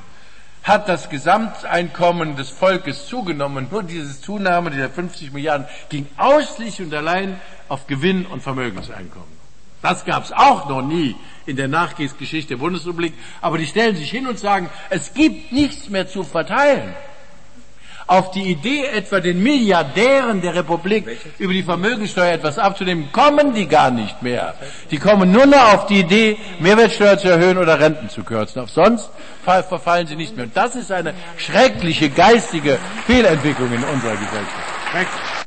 hat 0.64 0.88
das 0.88 1.11
Gesamteinkommen 1.11 2.37
des 2.37 2.49
Volkes 2.50 3.06
zugenommen. 3.06 3.68
Nur 3.71 3.83
diese 3.83 4.21
Zunahme 4.21 4.71
dieser 4.71 4.90
50 4.90 5.33
Milliarden 5.33 5.66
ging 5.90 6.06
ausschließlich 6.16 6.87
und 6.87 6.94
allein 6.94 7.40
auf 7.68 7.87
Gewinn- 7.87 8.26
und 8.26 8.42
Vermögenseinkommen. 8.42 9.35
Das 9.83 10.06
gab 10.06 10.25
es 10.25 10.33
auch 10.33 10.66
noch 10.68 10.80
nie 10.80 11.14
in 11.44 11.56
der 11.56 11.68
Nachkriegsgeschichte 11.68 12.54
der 12.54 12.56
Bundesrepublik. 12.56 13.12
Aber 13.42 13.59
die 13.59 13.66
stellen 13.66 13.94
sich 13.97 14.11
hin 14.11 14.26
und 14.26 14.38
sagen, 14.38 14.71
es 14.88 15.12
gibt 15.12 15.52
nichts 15.52 15.90
mehr 15.90 16.09
zu 16.09 16.25
verteilen 16.25 16.94
auf 18.06 18.30
die 18.30 18.50
Idee, 18.50 18.84
etwa 18.87 19.20
den 19.20 19.42
Milliardären 19.42 20.40
der 20.40 20.54
Republik 20.54 21.06
über 21.38 21.52
die 21.52 21.62
Vermögensteuer 21.62 22.32
etwas 22.34 22.58
abzunehmen, 22.58 23.11
kommen 23.12 23.54
die 23.54 23.66
gar 23.66 23.90
nicht 23.90 24.23
mehr. 24.23 24.54
Die 24.90 24.99
kommen 24.99 25.30
nur 25.30 25.46
noch 25.46 25.75
auf 25.75 25.87
die 25.87 26.00
Idee, 26.00 26.37
Mehrwertsteuer 26.61 27.18
zu 27.18 27.28
erhöhen 27.28 27.58
oder 27.58 27.80
Renten 27.80 28.08
zu 28.08 28.23
kürzen. 28.23 28.62
Auf 28.62 28.70
sonst 28.70 29.11
verfallen 29.44 30.06
sie 30.06 30.16
nicht 30.16 30.37
mehr. 30.37 30.46
Und 30.46 30.56
das 30.56 30.76
ist 30.76 30.92
eine 30.92 31.14
schreckliche 31.37 32.11
geistige 32.11 32.78
Fehlentwicklung 33.06 33.73
in 33.73 33.84
unserer 33.84 34.16
Gesellschaft. 34.16 35.43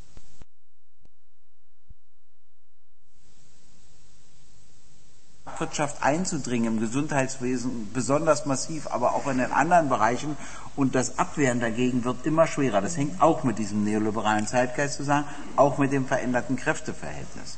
Marktwirtschaft 5.57 6.03
einzudringen, 6.03 6.75
im 6.75 6.79
Gesundheitswesen 6.79 7.91
besonders 7.91 8.45
massiv, 8.45 8.85
aber 8.91 9.15
auch 9.15 9.27
in 9.27 9.39
den 9.39 9.51
anderen 9.51 9.89
Bereichen. 9.89 10.37
Und 10.75 10.93
das 10.93 11.17
Abwehren 11.17 11.59
dagegen 11.59 12.03
wird 12.03 12.27
immer 12.27 12.45
schwerer. 12.45 12.79
Das 12.79 12.95
hängt 12.95 13.19
auch 13.21 13.43
mit 13.43 13.57
diesem 13.57 13.83
neoliberalen 13.83 14.45
Zeitgeist 14.45 14.97
zusammen, 14.97 15.25
auch 15.55 15.79
mit 15.79 15.91
dem 15.91 16.05
veränderten 16.05 16.57
Kräfteverhältnis. 16.57 17.57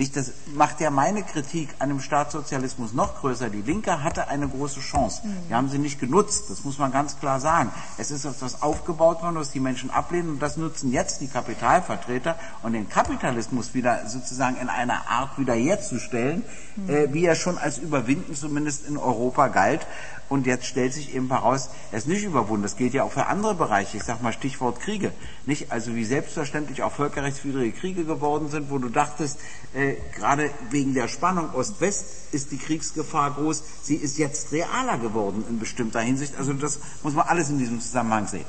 Nicht, 0.00 0.16
das 0.16 0.32
macht 0.54 0.80
ja 0.80 0.88
meine 0.88 1.22
Kritik 1.22 1.68
an 1.78 1.90
dem 1.90 2.00
Staatssozialismus 2.00 2.94
noch 2.94 3.20
größer. 3.20 3.50
Die 3.50 3.60
Linke 3.60 4.02
hatte 4.02 4.28
eine 4.28 4.48
große 4.48 4.80
Chance. 4.80 5.20
Die 5.50 5.54
haben 5.54 5.68
sie 5.68 5.76
nicht 5.76 6.00
genutzt. 6.00 6.44
Das 6.48 6.64
muss 6.64 6.78
man 6.78 6.90
ganz 6.90 7.20
klar 7.20 7.38
sagen. 7.38 7.70
Es 7.98 8.10
ist 8.10 8.24
etwas 8.24 8.62
aufgebaut 8.62 9.20
worden, 9.20 9.34
was 9.34 9.50
die 9.50 9.60
Menschen 9.60 9.90
ablehnen. 9.90 10.30
Und 10.30 10.38
das 10.40 10.56
nutzen 10.56 10.90
jetzt 10.90 11.20
die 11.20 11.28
Kapitalvertreter. 11.28 12.36
Und 12.62 12.72
den 12.72 12.88
Kapitalismus 12.88 13.74
wieder 13.74 14.08
sozusagen 14.08 14.56
in 14.56 14.70
einer 14.70 15.06
Art 15.06 15.38
wieder 15.38 15.52
herzustellen, 15.52 16.44
äh, 16.88 17.08
wie 17.12 17.26
er 17.26 17.34
schon 17.34 17.58
als 17.58 17.76
überwinden, 17.76 18.34
zumindest 18.34 18.86
in 18.86 18.96
Europa 18.96 19.48
galt. 19.48 19.86
Und 20.30 20.46
jetzt 20.46 20.66
stellt 20.66 20.94
sich 20.94 21.12
eben 21.12 21.28
heraus, 21.28 21.70
er 21.90 21.98
ist 21.98 22.06
nicht 22.06 22.22
überwunden. 22.22 22.62
Das 22.62 22.76
gilt 22.76 22.94
ja 22.94 23.02
auch 23.02 23.10
für 23.10 23.26
andere 23.26 23.56
Bereiche. 23.56 23.96
Ich 23.96 24.04
sag 24.04 24.22
mal 24.22 24.32
Stichwort 24.32 24.78
Kriege. 24.78 25.12
Nicht? 25.44 25.72
Also 25.72 25.96
wie 25.96 26.04
selbstverständlich 26.04 26.84
auch 26.84 26.92
völkerrechtswidrige 26.92 27.76
Kriege 27.76 28.04
geworden 28.04 28.48
sind, 28.48 28.70
wo 28.70 28.78
du 28.78 28.88
dachtest, 28.88 29.40
äh, 29.74 29.96
gerade 30.14 30.50
wegen 30.70 30.94
der 30.94 31.08
Spannung 31.08 31.52
Ost-West 31.52 32.32
ist 32.32 32.52
die 32.52 32.58
Kriegsgefahr 32.58 33.32
groß. 33.32 33.64
Sie 33.82 33.96
ist 33.96 34.18
jetzt 34.18 34.52
realer 34.52 34.98
geworden 34.98 35.44
in 35.48 35.58
bestimmter 35.58 36.00
Hinsicht. 36.00 36.36
Also 36.38 36.52
das 36.52 36.78
muss 37.02 37.14
man 37.14 37.26
alles 37.26 37.50
in 37.50 37.58
diesem 37.58 37.80
Zusammenhang 37.80 38.28
sehen. 38.28 38.46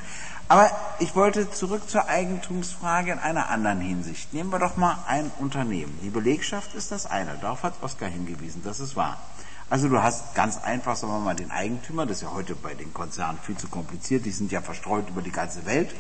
Aber 0.50 0.70
ich 1.00 1.16
wollte 1.16 1.50
zurück 1.50 1.90
zur 1.90 2.10
Eigentumsfrage 2.10 3.14
in 3.14 3.18
einer 3.20 3.50
anderen 3.50 3.80
Hinsicht. 3.80 4.34
Nehmen 4.36 4.52
wir 4.52 4.60
doch 4.60 4.78
mal 4.78 5.00
ein 5.08 5.32
Unternehmen. 5.40 5.98
Die 6.04 6.12
Belegschaft 6.12 6.76
ist 6.76 6.92
das 6.92 7.08
eine. 7.08 7.38
Darauf 7.42 7.64
hat 7.64 7.82
Oskar 7.82 8.10
hingewiesen. 8.10 8.62
Das 8.64 8.80
ist 8.80 8.96
wahr. 8.96 9.18
Also 9.72 9.88
du 9.88 10.04
hast 10.04 10.36
ganz 10.36 10.58
einfach, 10.58 10.98
sagen 10.98 11.14
wir 11.14 11.20
mal, 11.20 11.34
den 11.34 11.50
Eigentümer, 11.50 12.06
das 12.06 12.18
ist 12.18 12.24
ja 12.24 12.34
heute 12.34 12.56
bei 12.56 12.74
den 12.74 12.94
Konzernen 12.94 13.40
viel 13.42 13.56
zu 13.56 13.70
kompliziert, 13.70 14.26
die 14.26 14.32
sind 14.32 14.52
ja 14.52 14.60
verstreut 14.60 15.08
über 15.08 15.22
die 15.22 15.32
ganze 15.32 15.66
Welt. 15.66 15.92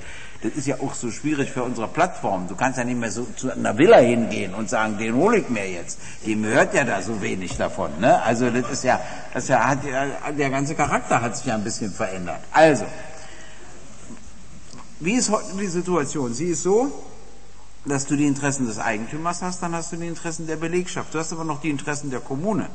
Das 0.43 0.51
ist 0.55 0.67
ja 0.67 0.81
auch 0.81 0.93
so 0.93 1.09
schwierig 1.09 1.51
für 1.51 1.63
unsere 1.63 1.87
Plattform. 1.87 2.49
Du 2.49 2.57
kannst 2.57 2.77
ja 2.77 2.83
nicht 2.83 2.99
mehr 2.99 3.13
so 3.13 3.25
zu 3.37 3.49
einer 3.49 3.77
Villa 3.77 3.99
hingehen 3.99 4.53
und 4.53 4.69
sagen, 4.69 4.97
den 4.97 5.15
hole 5.15 5.37
ich 5.37 5.47
mir 5.47 5.71
jetzt. 5.71 5.99
Dem 6.25 6.43
hört 6.43 6.73
ja 6.73 6.83
da 6.83 7.01
so 7.01 7.21
wenig 7.21 7.55
davon. 7.55 7.97
Ne? 8.01 8.21
Also 8.21 8.49
das 8.49 8.69
ist 8.69 8.83
ja, 8.83 8.99
das 9.33 9.47
ja, 9.47 9.65
hat 9.65 9.85
ja, 9.85 10.33
der 10.33 10.49
ganze 10.49 10.75
Charakter 10.75 11.21
hat 11.21 11.37
sich 11.37 11.45
ja 11.45 11.55
ein 11.55 11.63
bisschen 11.63 11.93
verändert. 11.93 12.41
Also, 12.51 12.83
wie 14.99 15.13
ist 15.13 15.29
heute 15.29 15.55
die 15.57 15.67
Situation? 15.67 16.33
Sie 16.33 16.47
ist 16.47 16.63
so, 16.63 16.91
dass 17.85 18.05
du 18.05 18.17
die 18.17 18.27
Interessen 18.27 18.67
des 18.67 18.79
Eigentümers 18.79 19.41
hast, 19.41 19.63
dann 19.63 19.73
hast 19.73 19.93
du 19.93 19.95
die 19.95 20.07
Interessen 20.07 20.45
der 20.45 20.57
Belegschaft. 20.57 21.13
Du 21.13 21.19
hast 21.19 21.31
aber 21.31 21.45
noch 21.45 21.61
die 21.61 21.69
Interessen 21.69 22.09
der 22.09 22.19
Kommune. 22.19 22.67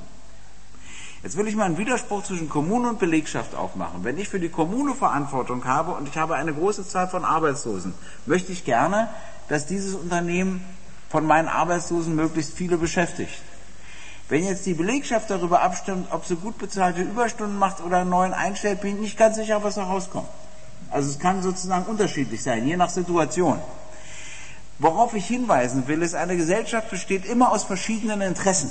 Jetzt 1.23 1.37
will 1.37 1.49
ich 1.49 1.57
mal 1.57 1.65
einen 1.65 1.79
Widerspruch 1.79 2.23
zwischen 2.25 2.49
Kommune 2.49 2.91
und 2.91 2.99
Belegschaft 2.99 3.55
aufmachen. 3.55 4.05
Wenn 4.05 4.19
ich 4.19 4.29
für 4.29 4.39
die 4.39 4.49
Kommune 4.49 4.95
Verantwortung 4.95 5.65
habe 5.65 5.93
und 5.93 6.09
ich 6.09 6.17
habe 6.17 6.37
eine 6.37 6.53
große 6.53 6.87
Zahl 6.87 7.09
von 7.09 7.25
Arbeitslosen, 7.25 7.95
möchte 8.27 8.53
ich 8.53 8.65
gerne, 8.65 9.09
dass 9.49 9.67
dieses 9.67 9.95
Unternehmen 9.95 10.65
von 11.09 11.27
meinen 11.27 11.49
Arbeitslosen 11.49 12.15
möglichst 12.15 12.55
viele 12.55 12.77
beschäftigt. 12.77 13.43
Wenn 14.29 14.45
jetzt 14.45 14.67
die 14.67 14.75
Belegschaft 14.75 15.31
darüber 15.31 15.63
abstimmt, 15.63 16.09
ob 16.11 16.27
sie 16.27 16.35
gut 16.35 16.59
bezahlte 16.59 17.03
Überstunden 17.03 17.59
macht 17.59 17.81
oder 17.81 17.99
einen 17.99 18.11
neuen 18.11 18.35
einstellt, 18.35 18.81
bin 18.81 18.97
ich 18.97 19.01
nicht 19.01 19.19
ganz 19.19 19.37
sicher, 19.37 19.63
was 19.63 19.77
da 19.77 19.85
rauskommt. 19.85 20.29
Also 20.91 21.11
es 21.11 21.19
kann 21.19 21.43
sozusagen 21.43 21.87
unterschiedlich 21.87 22.43
sein, 22.43 22.67
je 22.67 22.77
nach 22.77 22.91
Situation. 22.91 23.61
Worauf 24.79 25.15
ich 25.15 25.27
hinweisen 25.27 25.87
will, 25.87 26.03
ist, 26.03 26.15
eine 26.15 26.37
Gesellschaft 26.37 26.91
besteht 26.91 27.25
immer 27.25 27.51
aus 27.53 27.65
verschiedenen 27.65 28.21
Interessen. 28.21 28.71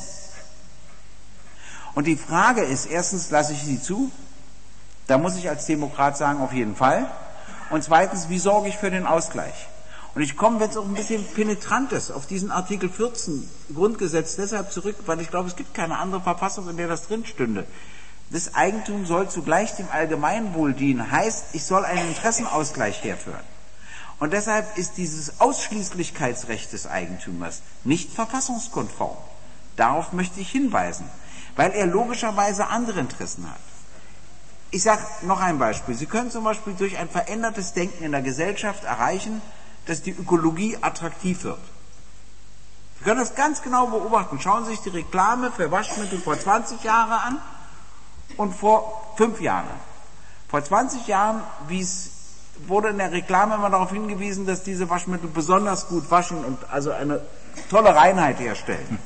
Und 1.95 2.07
die 2.07 2.17
Frage 2.17 2.61
ist, 2.61 2.85
erstens, 2.85 3.31
lasse 3.31 3.53
ich 3.53 3.63
sie 3.63 3.81
zu? 3.81 4.11
Da 5.07 5.17
muss 5.17 5.37
ich 5.37 5.49
als 5.49 5.65
Demokrat 5.65 6.17
sagen, 6.17 6.41
auf 6.41 6.51
jeden 6.51 6.75
Fall. 6.75 7.09
Und 7.69 7.83
zweitens, 7.83 8.29
wie 8.29 8.37
sorge 8.37 8.67
ich 8.67 8.77
für 8.77 8.91
den 8.91 9.07
Ausgleich? 9.07 9.67
Und 10.13 10.21
ich 10.21 10.37
komme 10.37 10.63
jetzt 10.63 10.77
auch 10.77 10.85
ein 10.85 10.93
bisschen 10.93 11.25
penetrantes 11.25 12.11
auf 12.11 12.25
diesen 12.25 12.51
Artikel 12.51 12.89
14 12.89 13.49
Grundgesetz 13.73 14.35
deshalb 14.35 14.71
zurück, 14.71 14.95
weil 15.05 15.19
ich 15.19 15.29
glaube, 15.29 15.49
es 15.49 15.55
gibt 15.55 15.73
keine 15.73 15.97
andere 15.97 16.21
Verfassung, 16.21 16.69
in 16.69 16.77
der 16.77 16.87
das 16.87 17.07
drin 17.07 17.25
stünde. 17.25 17.65
Das 18.29 18.55
Eigentum 18.55 19.05
soll 19.05 19.29
zugleich 19.29 19.75
dem 19.75 19.87
Allgemeinwohl 19.91 20.73
dienen, 20.73 21.11
heißt, 21.11 21.47
ich 21.53 21.63
soll 21.63 21.85
einen 21.85 22.07
Interessenausgleich 22.07 23.03
herführen. 23.03 23.43
Und 24.19 24.33
deshalb 24.33 24.77
ist 24.77 24.97
dieses 24.97 25.41
Ausschließlichkeitsrecht 25.41 26.71
des 26.71 26.87
Eigentümers 26.87 27.61
nicht 27.83 28.11
verfassungskonform. 28.13 29.17
Darauf 29.75 30.13
möchte 30.13 30.39
ich 30.39 30.49
hinweisen 30.49 31.05
weil 31.55 31.71
er 31.71 31.85
logischerweise 31.85 32.67
andere 32.67 32.99
Interessen 32.99 33.49
hat. 33.49 33.59
Ich 34.71 34.83
sage 34.83 35.01
noch 35.21 35.39
ein 35.39 35.57
Beispiel. 35.57 35.95
Sie 35.95 36.05
können 36.05 36.31
zum 36.31 36.43
Beispiel 36.43 36.73
durch 36.73 36.97
ein 36.97 37.09
verändertes 37.09 37.73
Denken 37.73 38.03
in 38.03 38.11
der 38.11 38.21
Gesellschaft 38.21 38.83
erreichen, 38.83 39.41
dass 39.85 40.01
die 40.01 40.11
Ökologie 40.11 40.77
attraktiv 40.81 41.43
wird. 41.43 41.59
Sie 42.97 43.03
können 43.05 43.19
das 43.19 43.35
ganz 43.35 43.61
genau 43.61 43.87
beobachten. 43.87 44.39
Schauen 44.39 44.65
Sie 44.65 44.71
sich 44.71 44.81
die 44.81 44.89
Reklame 44.89 45.51
für 45.51 45.71
Waschmittel 45.71 46.19
vor 46.19 46.39
20 46.39 46.83
Jahren 46.83 47.11
an 47.11 47.41
und 48.37 48.53
vor 48.53 49.13
fünf 49.15 49.39
Jahren. 49.39 49.67
Vor 50.49 50.63
20 50.63 51.07
Jahren 51.07 51.41
wurde 52.67 52.89
in 52.89 52.97
der 52.97 53.11
Reklame 53.11 53.55
immer 53.55 53.69
darauf 53.69 53.91
hingewiesen, 53.91 54.45
dass 54.45 54.63
diese 54.63 54.89
Waschmittel 54.89 55.29
besonders 55.29 55.87
gut 55.87 56.09
waschen 56.09 56.43
und 56.43 56.57
also 56.71 56.91
eine 56.91 57.21
tolle 57.69 57.95
Reinheit 57.95 58.39
herstellen. 58.39 58.99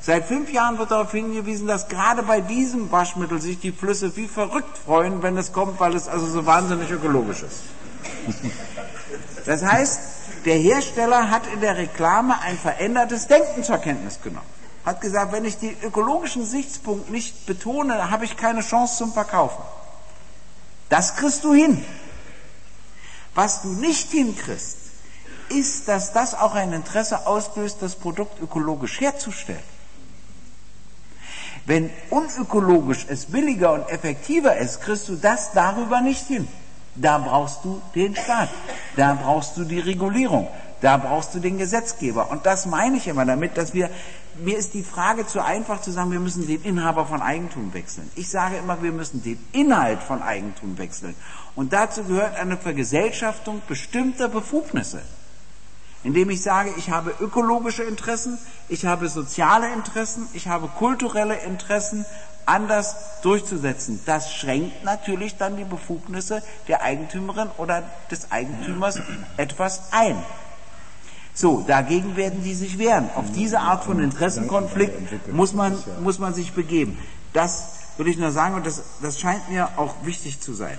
Seit 0.00 0.26
fünf 0.26 0.52
Jahren 0.52 0.78
wird 0.78 0.90
darauf 0.90 1.10
hingewiesen, 1.10 1.66
dass 1.66 1.88
gerade 1.88 2.22
bei 2.22 2.40
diesem 2.40 2.90
Waschmittel 2.92 3.40
sich 3.40 3.58
die 3.58 3.72
Flüsse 3.72 4.16
wie 4.16 4.28
verrückt 4.28 4.78
freuen, 4.78 5.22
wenn 5.22 5.36
es 5.36 5.52
kommt, 5.52 5.80
weil 5.80 5.94
es 5.94 6.08
also 6.08 6.26
so 6.26 6.46
wahnsinnig 6.46 6.90
ökologisch 6.90 7.42
ist. 7.42 7.62
Das 9.44 9.64
heißt, 9.64 10.00
der 10.44 10.56
Hersteller 10.56 11.30
hat 11.30 11.42
in 11.52 11.60
der 11.60 11.76
Reklame 11.76 12.40
ein 12.40 12.56
verändertes 12.56 13.26
Denken 13.26 13.64
zur 13.64 13.78
Kenntnis 13.78 14.20
genommen. 14.22 14.46
Hat 14.84 15.00
gesagt, 15.00 15.32
wenn 15.32 15.44
ich 15.44 15.58
den 15.58 15.76
ökologischen 15.82 16.46
Sichtspunkt 16.46 17.10
nicht 17.10 17.46
betone, 17.46 18.10
habe 18.10 18.24
ich 18.24 18.36
keine 18.36 18.60
Chance 18.60 18.96
zum 18.98 19.12
Verkaufen. 19.12 19.62
Das 20.88 21.16
kriegst 21.16 21.44
du 21.44 21.52
hin. 21.52 21.84
Was 23.34 23.62
du 23.62 23.68
nicht 23.68 24.10
hinkriegst, 24.10 24.76
ist, 25.50 25.88
dass 25.88 26.12
das 26.12 26.34
auch 26.34 26.54
ein 26.54 26.72
Interesse 26.72 27.26
auslöst, 27.26 27.78
das 27.80 27.96
Produkt 27.96 28.40
ökologisch 28.40 29.00
herzustellen. 29.00 29.77
Wenn 31.68 31.90
unökologisch 32.08 33.04
es 33.10 33.26
billiger 33.26 33.74
und 33.74 33.90
effektiver 33.90 34.56
ist, 34.56 34.80
kriegst 34.80 35.06
du 35.10 35.16
das 35.16 35.52
darüber 35.52 36.00
nicht 36.00 36.26
hin. 36.26 36.48
Da 36.94 37.18
brauchst 37.18 37.62
du 37.62 37.82
den 37.94 38.16
Staat, 38.16 38.48
da 38.96 39.12
brauchst 39.12 39.58
du 39.58 39.64
die 39.64 39.78
Regulierung, 39.78 40.48
da 40.80 40.96
brauchst 40.96 41.34
du 41.34 41.40
den 41.40 41.58
Gesetzgeber. 41.58 42.30
Und 42.30 42.46
das 42.46 42.64
meine 42.64 42.96
ich 42.96 43.06
immer 43.06 43.26
damit, 43.26 43.58
dass 43.58 43.74
wir, 43.74 43.90
mir 44.42 44.56
ist 44.56 44.72
die 44.72 44.82
Frage 44.82 45.26
zu 45.26 45.44
einfach 45.44 45.82
zu 45.82 45.90
sagen, 45.90 46.10
wir 46.10 46.20
müssen 46.20 46.46
den 46.46 46.62
Inhaber 46.62 47.04
von 47.04 47.20
Eigentum 47.20 47.74
wechseln. 47.74 48.10
Ich 48.16 48.30
sage 48.30 48.56
immer, 48.56 48.82
wir 48.82 48.92
müssen 48.92 49.22
den 49.22 49.38
Inhalt 49.52 50.02
von 50.02 50.22
Eigentum 50.22 50.78
wechseln. 50.78 51.14
Und 51.54 51.74
dazu 51.74 52.02
gehört 52.02 52.36
eine 52.38 52.56
Vergesellschaftung 52.56 53.60
bestimmter 53.68 54.28
Befugnisse 54.28 55.02
indem 56.04 56.30
ich 56.30 56.42
sage, 56.42 56.72
ich 56.76 56.90
habe 56.90 57.14
ökologische 57.20 57.82
Interessen, 57.82 58.38
ich 58.68 58.86
habe 58.86 59.08
soziale 59.08 59.72
Interessen, 59.72 60.28
ich 60.32 60.48
habe 60.48 60.68
kulturelle 60.68 61.36
Interessen 61.36 62.04
anders 62.46 62.96
durchzusetzen. 63.22 64.00
Das 64.06 64.32
schränkt 64.32 64.84
natürlich 64.84 65.36
dann 65.36 65.56
die 65.56 65.64
Befugnisse 65.64 66.42
der 66.66 66.82
Eigentümerin 66.82 67.48
oder 67.58 67.82
des 68.10 68.32
Eigentümers 68.32 69.00
etwas 69.36 69.92
ein. 69.92 70.16
So, 71.34 71.62
dagegen 71.66 72.16
werden 72.16 72.42
die 72.42 72.54
sich 72.54 72.78
wehren. 72.78 73.10
Auf 73.14 73.30
diese 73.32 73.60
Art 73.60 73.84
von 73.84 74.00
Interessenkonflikt 74.00 75.32
muss 75.32 75.52
man, 75.52 75.78
muss 76.00 76.18
man 76.18 76.34
sich 76.34 76.52
begeben. 76.52 76.98
Das 77.32 77.66
will 77.96 78.08
ich 78.08 78.16
nur 78.16 78.32
sagen 78.32 78.54
und 78.54 78.66
das, 78.66 78.82
das 79.02 79.20
scheint 79.20 79.48
mir 79.50 79.68
auch 79.76 79.94
wichtig 80.02 80.40
zu 80.40 80.54
sein. 80.54 80.78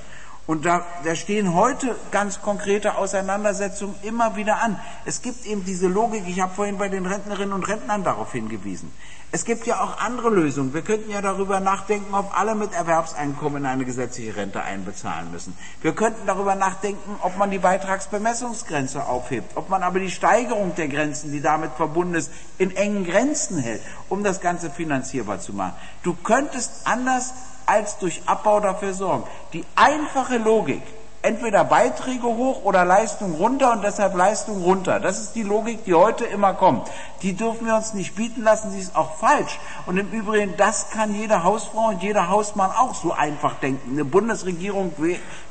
Und 0.49 0.65
da, 0.65 0.83
da 1.03 1.15
stehen 1.15 1.53
heute 1.53 1.95
ganz 2.09 2.41
konkrete 2.41 2.97
Auseinandersetzungen 2.97 3.93
immer 4.01 4.35
wieder 4.35 4.63
an. 4.63 4.79
Es 5.05 5.21
gibt 5.21 5.45
eben 5.45 5.63
diese 5.63 5.85
Logik, 5.85 6.23
ich 6.25 6.39
habe 6.41 6.51
vorhin 6.55 6.79
bei 6.79 6.89
den 6.89 7.05
Rentnerinnen 7.05 7.53
und 7.53 7.67
Rentnern 7.67 8.03
darauf 8.03 8.31
hingewiesen. 8.31 8.91
Es 9.31 9.45
gibt 9.45 9.67
ja 9.67 9.83
auch 9.83 9.99
andere 9.99 10.31
Lösungen. 10.31 10.73
Wir 10.73 10.81
könnten 10.81 11.11
ja 11.11 11.21
darüber 11.21 11.59
nachdenken, 11.59 12.15
ob 12.15 12.35
alle 12.35 12.55
mit 12.55 12.73
Erwerbseinkommen 12.73 13.63
eine 13.63 13.85
gesetzliche 13.85 14.35
Rente 14.35 14.63
einbezahlen 14.63 15.31
müssen. 15.31 15.55
Wir 15.83 15.93
könnten 15.93 16.25
darüber 16.25 16.55
nachdenken, 16.55 17.15
ob 17.21 17.37
man 17.37 17.51
die 17.51 17.59
Beitragsbemessungsgrenze 17.59 19.05
aufhebt, 19.05 19.55
ob 19.55 19.69
man 19.69 19.83
aber 19.83 19.99
die 19.99 20.09
Steigerung 20.09 20.73
der 20.73 20.87
Grenzen, 20.87 21.31
die 21.31 21.41
damit 21.41 21.73
verbunden 21.73 22.15
ist, 22.15 22.31
in 22.57 22.75
engen 22.75 23.05
Grenzen 23.05 23.59
hält, 23.59 23.83
um 24.09 24.23
das 24.23 24.41
Ganze 24.41 24.71
finanzierbar 24.71 25.39
zu 25.39 25.53
machen. 25.53 25.73
Du 26.01 26.15
könntest 26.15 26.87
anders 26.87 27.33
als 27.67 27.99
durch 27.99 28.23
Abbau 28.25 28.59
dafür 28.59 28.95
sorgen. 28.95 29.25
Die 29.53 29.63
einfache 29.75 30.39
Logik, 30.39 30.81
entweder 31.21 31.65
Beiträge 31.65 32.23
hoch 32.23 32.63
oder 32.63 32.85
Leistung 32.85 33.33
runter 33.35 33.73
und 33.73 33.83
deshalb 33.83 34.15
Leistung 34.15 34.63
runter. 34.63 34.99
Das 34.99 35.19
ist 35.19 35.35
die 35.35 35.43
Logik, 35.43 35.83
die 35.83 35.93
heute 35.93 36.25
immer 36.25 36.53
kommt. 36.53 36.87
Die 37.21 37.33
dürfen 37.33 37.67
wir 37.67 37.75
uns 37.75 37.93
nicht 37.93 38.15
bieten 38.15 38.43
lassen, 38.43 38.71
sie 38.71 38.79
ist 38.79 38.95
auch 38.95 39.17
falsch. 39.17 39.59
Und 39.85 39.97
im 39.97 40.09
Übrigen, 40.11 40.55
das 40.55 40.91
kann 40.91 41.13
jede 41.13 41.43
Hausfrau 41.43 41.89
und 41.89 42.01
jeder 42.01 42.29
Hausmann 42.29 42.71
auch 42.71 42.95
so 42.95 43.11
einfach 43.11 43.55
denken. 43.55 43.91
Eine 43.91 44.05
Bundesregierung 44.05 44.93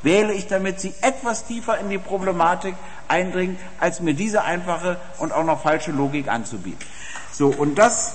wähle 0.01 0.33
ich, 0.33 0.47
damit 0.47 0.79
sie 0.79 0.93
etwas 1.01 1.45
tiefer 1.45 1.77
in 1.77 1.89
die 1.89 1.99
Problematik 1.99 2.75
eindringt, 3.07 3.59
als 3.79 3.99
mir 3.99 4.15
diese 4.15 4.43
einfache 4.43 4.97
und 5.19 5.31
auch 5.33 5.43
noch 5.43 5.61
falsche 5.61 5.91
Logik 5.91 6.29
anzubieten. 6.29 6.83
So, 7.31 7.47
und 7.47 7.75
das, 7.75 8.13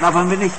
davon 0.00 0.28
bin 0.28 0.42
ich 0.42 0.52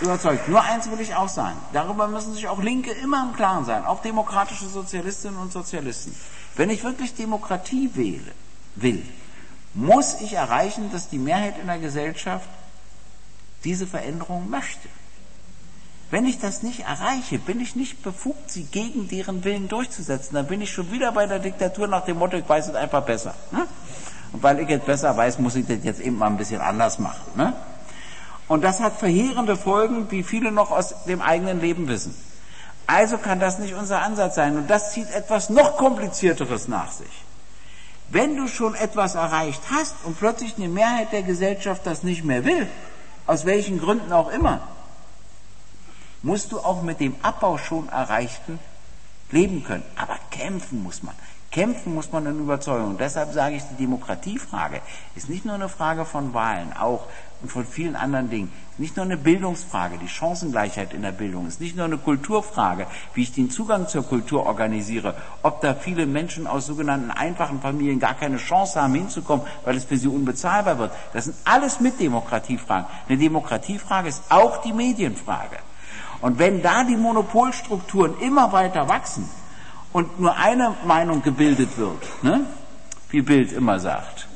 überzeugt. 0.00 0.48
Nur 0.48 0.62
eins 0.62 0.90
will 0.90 1.00
ich 1.00 1.14
auch 1.14 1.28
sagen. 1.28 1.56
Darüber 1.72 2.08
müssen 2.08 2.34
sich 2.34 2.48
auch 2.48 2.62
Linke 2.62 2.92
immer 2.92 3.22
im 3.28 3.34
Klaren 3.34 3.64
sein, 3.64 3.84
auch 3.84 4.02
demokratische 4.02 4.66
Sozialistinnen 4.66 5.38
und 5.38 5.52
Sozialisten. 5.52 6.14
Wenn 6.56 6.70
ich 6.70 6.84
wirklich 6.84 7.14
Demokratie 7.14 7.90
wähle, 7.94 8.32
will, 8.74 9.02
muss 9.74 10.20
ich 10.20 10.34
erreichen, 10.34 10.90
dass 10.92 11.08
die 11.08 11.18
Mehrheit 11.18 11.58
in 11.60 11.66
der 11.66 11.78
Gesellschaft 11.78 12.48
diese 13.64 13.86
Veränderung 13.86 14.48
möchte. 14.50 14.88
Wenn 16.10 16.24
ich 16.24 16.38
das 16.38 16.62
nicht 16.62 16.80
erreiche, 16.80 17.38
bin 17.38 17.60
ich 17.60 17.76
nicht 17.76 18.02
befugt, 18.02 18.50
sie 18.50 18.64
gegen 18.64 19.08
deren 19.08 19.44
Willen 19.44 19.68
durchzusetzen. 19.68 20.34
Dann 20.34 20.46
bin 20.46 20.62
ich 20.62 20.72
schon 20.72 20.90
wieder 20.90 21.12
bei 21.12 21.26
der 21.26 21.38
Diktatur 21.38 21.86
nach 21.86 22.04
dem 22.06 22.18
Motto, 22.18 22.36
ich 22.36 22.48
weiß 22.48 22.68
es 22.68 22.74
einfach 22.74 23.04
besser. 23.04 23.34
Ne? 23.50 23.66
Und 24.32 24.42
weil 24.42 24.58
ich 24.60 24.68
jetzt 24.68 24.86
besser 24.86 25.14
weiß, 25.14 25.38
muss 25.38 25.54
ich 25.54 25.66
das 25.66 25.78
jetzt 25.82 26.00
eben 26.00 26.16
mal 26.16 26.28
ein 26.28 26.38
bisschen 26.38 26.62
anders 26.62 26.98
machen. 26.98 27.20
Ne? 27.36 27.52
Und 28.48 28.64
das 28.64 28.80
hat 28.80 28.98
verheerende 28.98 29.56
Folgen, 29.56 30.10
wie 30.10 30.22
viele 30.22 30.50
noch 30.50 30.70
aus 30.70 31.04
dem 31.04 31.20
eigenen 31.20 31.60
Leben 31.60 31.86
wissen. 31.86 32.14
Also 32.86 33.18
kann 33.18 33.38
das 33.38 33.58
nicht 33.58 33.74
unser 33.74 34.00
Ansatz 34.00 34.34
sein. 34.34 34.56
Und 34.56 34.68
das 34.68 34.92
zieht 34.92 35.10
etwas 35.10 35.50
noch 35.50 35.76
komplizierteres 35.76 36.66
nach 36.66 36.90
sich. 36.90 37.24
Wenn 38.08 38.36
du 38.36 38.48
schon 38.48 38.74
etwas 38.74 39.14
erreicht 39.14 39.60
hast 39.70 39.94
und 40.04 40.18
plötzlich 40.18 40.56
eine 40.56 40.68
Mehrheit 40.68 41.12
der 41.12 41.22
Gesellschaft 41.22 41.82
das 41.84 42.02
nicht 42.02 42.24
mehr 42.24 42.46
will, 42.46 42.66
aus 43.26 43.44
welchen 43.44 43.78
Gründen 43.78 44.10
auch 44.14 44.30
immer, 44.30 44.60
musst 46.22 46.50
du 46.50 46.58
auch 46.58 46.82
mit 46.82 47.00
dem 47.00 47.14
Abbau 47.20 47.58
schon 47.58 47.90
Erreichten 47.90 48.58
leben 49.30 49.62
können. 49.62 49.84
Aber 49.96 50.18
kämpfen 50.30 50.82
muss 50.82 51.02
man. 51.02 51.14
Kämpfen 51.50 51.94
muss 51.94 52.12
man 52.12 52.26
in 52.26 52.40
Überzeugung. 52.40 52.98
Deshalb 52.98 53.32
sage 53.32 53.56
ich, 53.56 53.62
die 53.70 53.82
Demokratiefrage 53.82 54.80
ist 55.16 55.30
nicht 55.30 55.46
nur 55.46 55.54
eine 55.54 55.70
Frage 55.70 56.04
von 56.04 56.34
Wahlen, 56.34 56.74
auch 56.74 57.06
und 57.40 57.50
von 57.50 57.64
vielen 57.64 57.96
anderen 57.96 58.28
Dingen. 58.30 58.52
Nicht 58.76 58.96
nur 58.96 59.04
eine 59.04 59.16
Bildungsfrage, 59.16 59.96
die 59.98 60.08
Chancengleichheit 60.08 60.92
in 60.92 61.02
der 61.02 61.12
Bildung 61.12 61.46
ist 61.46 61.60
nicht 61.60 61.76
nur 61.76 61.84
eine 61.84 61.96
Kulturfrage, 61.96 62.86
wie 63.14 63.22
ich 63.22 63.32
den 63.32 63.50
Zugang 63.50 63.88
zur 63.88 64.04
Kultur 64.04 64.44
organisiere, 64.44 65.14
ob 65.42 65.60
da 65.60 65.74
viele 65.74 66.06
Menschen 66.06 66.46
aus 66.46 66.66
sogenannten 66.66 67.10
einfachen 67.10 67.60
Familien 67.60 67.98
gar 67.98 68.14
keine 68.14 68.36
Chance 68.36 68.80
haben 68.80 68.94
hinzukommen, 68.94 69.46
weil 69.64 69.76
es 69.76 69.84
für 69.84 69.96
sie 69.96 70.08
unbezahlbar 70.08 70.78
wird. 70.78 70.92
Das 71.12 71.24
sind 71.24 71.36
alles 71.44 71.80
mit 71.80 71.98
Demokratiefragen. 71.98 72.86
Eine 73.08 73.18
Demokratiefrage 73.18 74.08
ist 74.08 74.22
auch 74.28 74.58
die 74.58 74.72
Medienfrage. 74.72 75.56
Und 76.20 76.38
wenn 76.38 76.62
da 76.62 76.84
die 76.84 76.96
Monopolstrukturen 76.96 78.18
immer 78.20 78.52
weiter 78.52 78.88
wachsen 78.88 79.28
und 79.92 80.20
nur 80.20 80.36
eine 80.36 80.74
Meinung 80.84 81.22
gebildet 81.22 81.76
wird, 81.78 82.22
ne? 82.22 82.46
wie 83.10 83.22
Bild 83.22 83.52
immer 83.52 83.80
sagt, 83.80 84.28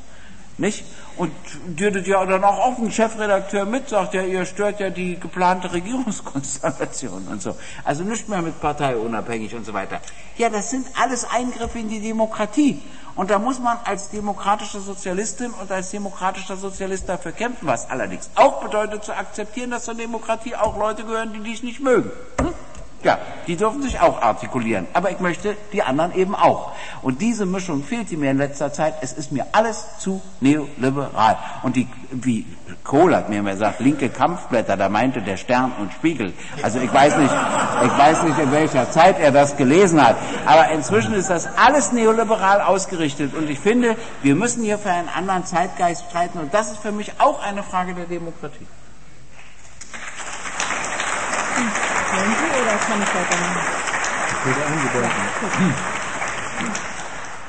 nicht? 0.59 0.85
Und 1.19 1.33
dürdet 1.67 2.07
ja 2.07 2.25
dann 2.25 2.43
auch 2.43 2.59
offen 2.59 2.91
Chefredakteur 2.91 3.67
mit, 3.67 3.91
sagt 3.91 4.15
ja, 4.15 4.23
ihr 4.23 4.47
stört 4.47 4.81
ja 4.81 4.89
die 4.89 5.21
geplante 5.21 5.71
Regierungskonstellation 5.71 7.29
und 7.29 7.43
so. 7.43 7.55
Also 7.85 8.03
nicht 8.03 8.31
mehr 8.31 8.41
mit 8.41 8.59
parteiunabhängig 8.61 9.55
und 9.55 9.67
so 9.67 9.75
weiter. 9.75 10.01
Ja, 10.39 10.49
das 10.49 10.71
sind 10.71 10.87
alles 10.99 11.27
Eingriffe 11.31 11.79
in 11.79 11.91
die 11.91 12.01
Demokratie. 12.01 12.81
Und 13.15 13.31
da 13.31 13.39
muss 13.39 13.59
man 13.59 13.77
als 13.85 14.09
demokratische 14.09 14.81
Sozialistin 14.81 15.51
und 15.51 15.71
als 15.71 15.91
demokratischer 15.91 16.57
Sozialist 16.57 17.11
dafür 17.11 17.33
kämpfen, 17.33 17.67
was 17.67 17.91
allerdings 17.91 18.31
auch 18.35 18.63
bedeutet 18.63 19.05
zu 19.05 19.15
akzeptieren, 19.15 19.71
dass 19.71 19.85
zur 19.85 19.95
Demokratie 19.95 20.57
auch 20.57 20.79
Leute 20.79 21.05
gehören, 21.05 21.35
die 21.35 21.41
dies 21.41 21.63
nicht 21.63 21.81
mögen. 21.81 22.11
Hm? 22.41 22.55
Ja, 23.03 23.19
die 23.49 23.57
dürfen 23.57 23.83
sich 23.83 24.01
auch 24.01 24.23
artikulieren. 24.23 24.87
Aber 24.93 25.11
ich 25.11 25.19
möchte 25.19 25.57
die 25.73 25.83
anderen 25.83 26.15
eben 26.15 26.37
auch. 26.37 26.73
Und 27.03 27.21
diese 27.21 27.47
Mischung 27.47 27.83
fehlt 27.83 28.13
mir 28.13 28.31
in 28.31 28.39
letzter 28.39 28.73
Zeit. 28.73 28.95
Es 29.01 29.13
ist 29.13 29.33
mir 29.33 29.47
alles 29.53 29.99
zu 29.99 30.23
neoliberal. 30.41 31.37
Und 31.63 31.75
die, 31.75 31.89
wie 32.13 32.47
Kohl 32.85 33.15
hat 33.17 33.29
mir 33.29 33.43
mal 33.43 33.53
gesagt, 33.53 33.81
linke 33.81 34.09
Kampfblätter, 34.09 34.77
da 34.77 34.89
meinte 34.89 35.21
der 35.21 35.37
Stern 35.37 35.73
und 35.81 35.93
Spiegel. 35.93 36.33
Also 36.63 36.79
ich 36.79 36.93
weiß 36.93 37.17
nicht, 37.17 37.33
ich 37.85 37.99
weiß 37.99 38.23
nicht, 38.23 38.39
in 38.39 38.53
welcher 38.53 38.91
Zeit 38.91 39.19
er 39.19 39.33
das 39.33 39.57
gelesen 39.57 40.05
hat. 40.05 40.17
Aber 40.47 40.71
inzwischen 40.71 41.15
ist 41.15 41.29
das 41.29 41.49
alles 41.57 41.91
neoliberal 41.93 42.61
ausgerichtet. 42.61 43.35
Und 43.35 43.51
ich 43.51 43.59
finde, 43.59 43.97
wir 44.23 44.37
müssen 44.37 44.63
hier 44.63 44.79
für 44.79 44.91
einen 44.91 45.09
anderen 45.09 45.45
Zeitgeist 45.45 46.05
streiten. 46.09 46.39
Und 46.39 46.55
das 46.55 46.71
ist 46.71 46.79
für 46.79 46.93
mich 46.93 47.13
auch 47.19 47.43
eine 47.43 47.65
Frage 47.65 47.95
der 47.95 48.07
Demokratie. 48.07 48.67
Wollen 52.13 52.35
Sie 52.39 52.61
oder 52.61 52.62
kann 52.81 53.03
ich? 53.03 53.09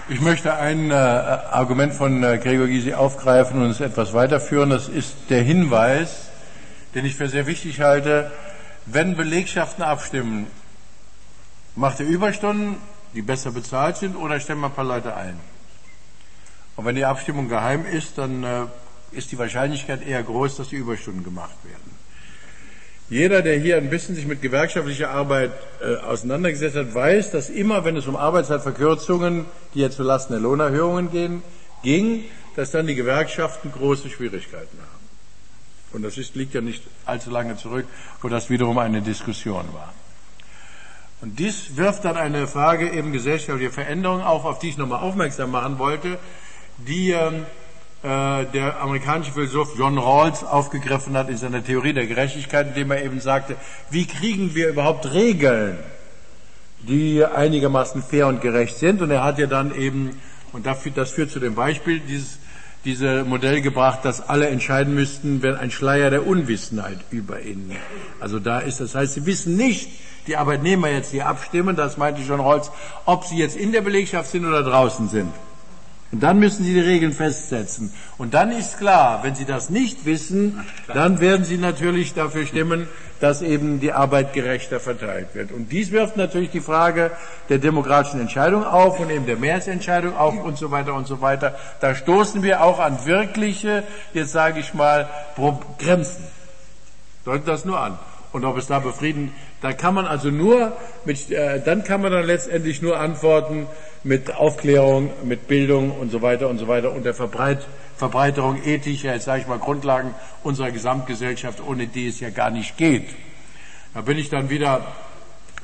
Ich 0.09 0.19
möchte 0.19 0.53
ein 0.55 0.91
äh, 0.91 0.93
Argument 0.93 1.93
von 1.93 2.23
äh, 2.23 2.37
Gregor 2.37 2.67
Gysi 2.67 2.93
aufgreifen 2.93 3.61
und 3.61 3.71
es 3.71 3.79
etwas 3.79 4.13
weiterführen. 4.13 4.69
Das 4.69 4.89
ist 4.89 5.15
der 5.29 5.41
Hinweis, 5.41 6.29
den 6.93 7.05
ich 7.05 7.15
für 7.15 7.29
sehr 7.29 7.47
wichtig 7.47 7.79
halte. 7.79 8.31
Wenn 8.85 9.15
Belegschaften 9.15 9.83
abstimmen, 9.83 10.47
macht 11.75 12.01
ihr 12.01 12.05
Überstunden, 12.05 12.75
die 13.13 13.21
besser 13.21 13.51
bezahlt 13.51 13.95
sind, 13.97 14.17
oder 14.17 14.39
stellen 14.39 14.59
wir 14.59 14.67
ein 14.67 14.73
paar 14.73 14.83
Leute 14.83 15.15
ein? 15.15 15.39
Und 16.75 16.85
wenn 16.85 16.95
die 16.95 17.05
Abstimmung 17.05 17.47
geheim 17.47 17.85
ist, 17.85 18.17
dann 18.17 18.43
äh, 18.43 18.65
ist 19.11 19.31
die 19.31 19.37
Wahrscheinlichkeit 19.37 20.05
eher 20.05 20.21
groß, 20.21 20.57
dass 20.57 20.69
die 20.69 20.75
Überstunden 20.75 21.23
gemacht 21.23 21.55
werden. 21.63 22.02
Jeder, 23.13 23.43
der 23.43 23.59
hier 23.59 23.77
ein 23.77 23.91
bisschen 23.91 24.15
sich 24.15 24.25
mit 24.25 24.41
gewerkschaftlicher 24.41 25.11
Arbeit 25.11 25.51
äh, 25.83 25.97
auseinandergesetzt 25.97 26.75
hat, 26.75 26.95
weiß, 26.95 27.29
dass 27.29 27.51
immer, 27.51 27.85
wenn 27.85 27.95
es 27.95 28.07
um 28.07 28.15
Arbeitszeitverkürzungen, 28.15 29.45
die 29.75 29.81
ja 29.81 29.91
zulasten 29.91 30.33
der 30.33 30.41
Lohnerhöhungen 30.41 31.11
gehen, 31.11 31.43
ging, 31.83 32.23
dass 32.55 32.71
dann 32.71 32.87
die 32.87 32.95
Gewerkschaften 32.95 33.71
große 33.71 34.09
Schwierigkeiten 34.09 34.79
haben. 34.79 35.03
Und 35.91 36.01
das 36.01 36.17
ist, 36.17 36.33
liegt 36.33 36.55
ja 36.55 36.61
nicht 36.61 36.81
allzu 37.05 37.29
lange 37.29 37.55
zurück, 37.55 37.85
wo 38.23 38.29
das 38.29 38.49
wiederum 38.49 38.79
eine 38.79 39.03
Diskussion 39.03 39.65
war. 39.73 39.93
Und 41.21 41.37
dies 41.37 41.77
wirft 41.77 42.05
dann 42.05 42.17
eine 42.17 42.47
Frage 42.47 42.89
eben 42.89 43.13
gesellschaftlicher 43.13 43.71
Veränderung 43.71 44.23
auf, 44.23 44.43
auf 44.43 44.57
die 44.57 44.69
ich 44.69 44.77
nochmal 44.77 45.03
aufmerksam 45.03 45.51
machen 45.51 45.77
wollte, 45.77 46.17
die 46.79 47.11
ähm, 47.11 47.43
äh, 47.43 47.62
der 48.03 48.81
amerikanische 48.81 49.31
Philosoph 49.31 49.77
John 49.77 49.97
Rawls 49.97 50.43
aufgegriffen 50.43 51.15
hat 51.15 51.29
in 51.29 51.37
seiner 51.37 51.63
Theorie 51.63 51.93
der 51.93 52.05
Gerechtigkeit, 52.05 52.67
indem 52.67 52.91
er 52.91 53.03
eben 53.03 53.21
sagte, 53.21 53.55
wie 53.91 54.05
kriegen 54.05 54.55
wir 54.55 54.67
überhaupt 54.67 55.13
Regeln, 55.13 55.77
die 56.81 57.23
einigermaßen 57.23 58.03
fair 58.03 58.27
und 58.27 58.41
gerecht 58.41 58.77
sind. 58.77 59.01
Und 59.01 59.09
er 59.09 59.23
hat 59.23 59.39
ja 59.39 59.47
dann 59.47 59.73
eben, 59.73 60.19
und 60.51 60.65
das 60.65 60.81
führt 61.11 61.31
zu 61.31 61.39
dem 61.39 61.55
Beispiel, 61.55 62.01
dieses 62.01 62.39
diese 62.85 63.23
Modell 63.23 63.61
gebracht, 63.61 63.99
dass 64.03 64.27
alle 64.27 64.49
entscheiden 64.49 64.93
müssten, 64.93 65.41
wenn 65.41 65.55
ein 65.55 65.71
Schleier 65.71 66.09
der 66.09 66.27
Unwissenheit 66.27 66.99
über 67.11 67.41
ihnen. 67.41 67.75
Also 68.19 68.39
da 68.39 68.59
ist, 68.59 68.81
das 68.81 68.95
heißt, 68.95 69.13
sie 69.13 69.25
wissen 69.25 69.55
nicht, 69.55 69.89
die 70.27 70.35
Arbeitnehmer 70.35 70.89
jetzt 70.89 71.11
hier 71.11 71.27
abstimmen, 71.27 71.75
das 71.75 71.97
meinte 71.97 72.21
John 72.21 72.39
Rawls, 72.39 72.71
ob 73.05 73.23
sie 73.23 73.37
jetzt 73.37 73.55
in 73.55 73.71
der 73.71 73.81
Belegschaft 73.81 74.31
sind 74.31 74.45
oder 74.45 74.63
draußen 74.63 75.07
sind. 75.09 75.31
Und 76.13 76.21
dann 76.21 76.37
müssen 76.37 76.63
Sie 76.63 76.75
die 76.75 76.79
Regeln 76.79 77.11
festsetzen. 77.11 77.91
Und 78.19 78.35
dann 78.35 78.51
ist 78.51 78.77
klar, 78.77 79.23
wenn 79.23 79.33
Sie 79.33 79.45
das 79.45 79.71
nicht 79.71 80.05
wissen, 80.05 80.63
dann 80.93 81.19
werden 81.19 81.43
Sie 81.43 81.57
natürlich 81.57 82.13
dafür 82.13 82.45
stimmen, 82.45 82.87
dass 83.19 83.41
eben 83.41 83.79
die 83.79 83.93
Arbeit 83.93 84.31
gerechter 84.33 84.79
verteilt 84.79 85.33
wird. 85.33 85.51
Und 85.51 85.71
dies 85.71 85.91
wirft 85.91 86.15
natürlich 86.15 86.51
die 86.51 86.59
Frage 86.59 87.09
der 87.49 87.57
demokratischen 87.57 88.19
Entscheidung 88.19 88.63
auf 88.63 88.99
und 88.99 89.09
eben 89.09 89.25
der 89.25 89.37
Mehrheitsentscheidung 89.37 90.15
auf 90.15 90.37
und 90.37 90.55
so 90.55 90.69
weiter 90.69 90.93
und 90.93 91.07
so 91.07 91.19
weiter. 91.19 91.55
Da 91.81 91.95
stoßen 91.95 92.43
wir 92.43 92.61
auch 92.61 92.79
an 92.79 93.07
wirkliche, 93.07 93.81
jetzt 94.13 94.33
sage 94.33 94.59
ich 94.59 94.75
mal, 94.75 95.09
Grenzen. 95.79 96.25
Deutet 97.25 97.47
das 97.47 97.65
nur 97.65 97.79
an. 97.79 97.97
Und 98.33 98.45
ob 98.45 98.57
es 98.57 98.67
da 98.67 98.79
befrieden, 98.79 99.31
da 99.61 99.73
kann 99.73 99.93
man 99.93 100.05
also 100.05 100.29
nur 100.29 100.75
mit, 101.05 101.31
äh, 101.31 101.61
dann 101.63 101.83
kann 101.83 102.01
man 102.01 102.11
dann 102.11 102.25
letztendlich 102.25 102.81
nur 102.81 102.99
antworten, 102.99 103.67
mit 104.03 104.35
Aufklärung, 104.35 105.11
mit 105.23 105.47
Bildung 105.47 105.91
und 105.91 106.11
so 106.11 106.21
weiter 106.21 106.49
und 106.49 106.57
so 106.57 106.67
weiter 106.67 106.91
und 106.91 107.05
der 107.05 107.13
Verbreit, 107.13 107.65
Verbreiterung 107.95 108.61
ethischer, 108.65 109.13
jetzt 109.13 109.25
sage 109.25 109.41
ich 109.41 109.47
mal, 109.47 109.59
Grundlagen 109.59 110.13
unserer 110.41 110.71
Gesamtgesellschaft, 110.71 111.61
ohne 111.65 111.87
die 111.87 112.07
es 112.07 112.19
ja 112.19 112.31
gar 112.31 112.49
nicht 112.49 112.75
geht. 112.75 113.07
Da 113.93 114.01
bin 114.01 114.17
ich 114.17 114.29
dann 114.29 114.49
wieder 114.49 114.81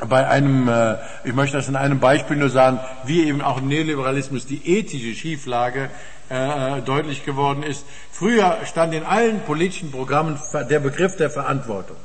bei 0.08 0.28
einem, 0.28 0.70
äh, 0.70 0.98
ich 1.24 1.34
möchte 1.34 1.58
das 1.58 1.68
in 1.68 1.76
einem 1.76 2.00
Beispiel 2.00 2.38
nur 2.38 2.50
sagen, 2.50 2.80
wie 3.04 3.26
eben 3.26 3.42
auch 3.42 3.58
im 3.58 3.68
Neoliberalismus 3.68 4.46
die 4.46 4.78
ethische 4.78 5.14
Schieflage 5.16 5.90
äh, 6.30 6.82
deutlich 6.84 7.26
geworden 7.26 7.64
ist. 7.64 7.84
Früher 8.12 8.60
stand 8.66 8.94
in 8.94 9.04
allen 9.04 9.42
politischen 9.42 9.92
Programmen 9.92 10.40
der 10.70 10.80
Begriff 10.80 11.18
der 11.18 11.30
Verantwortung. 11.30 11.98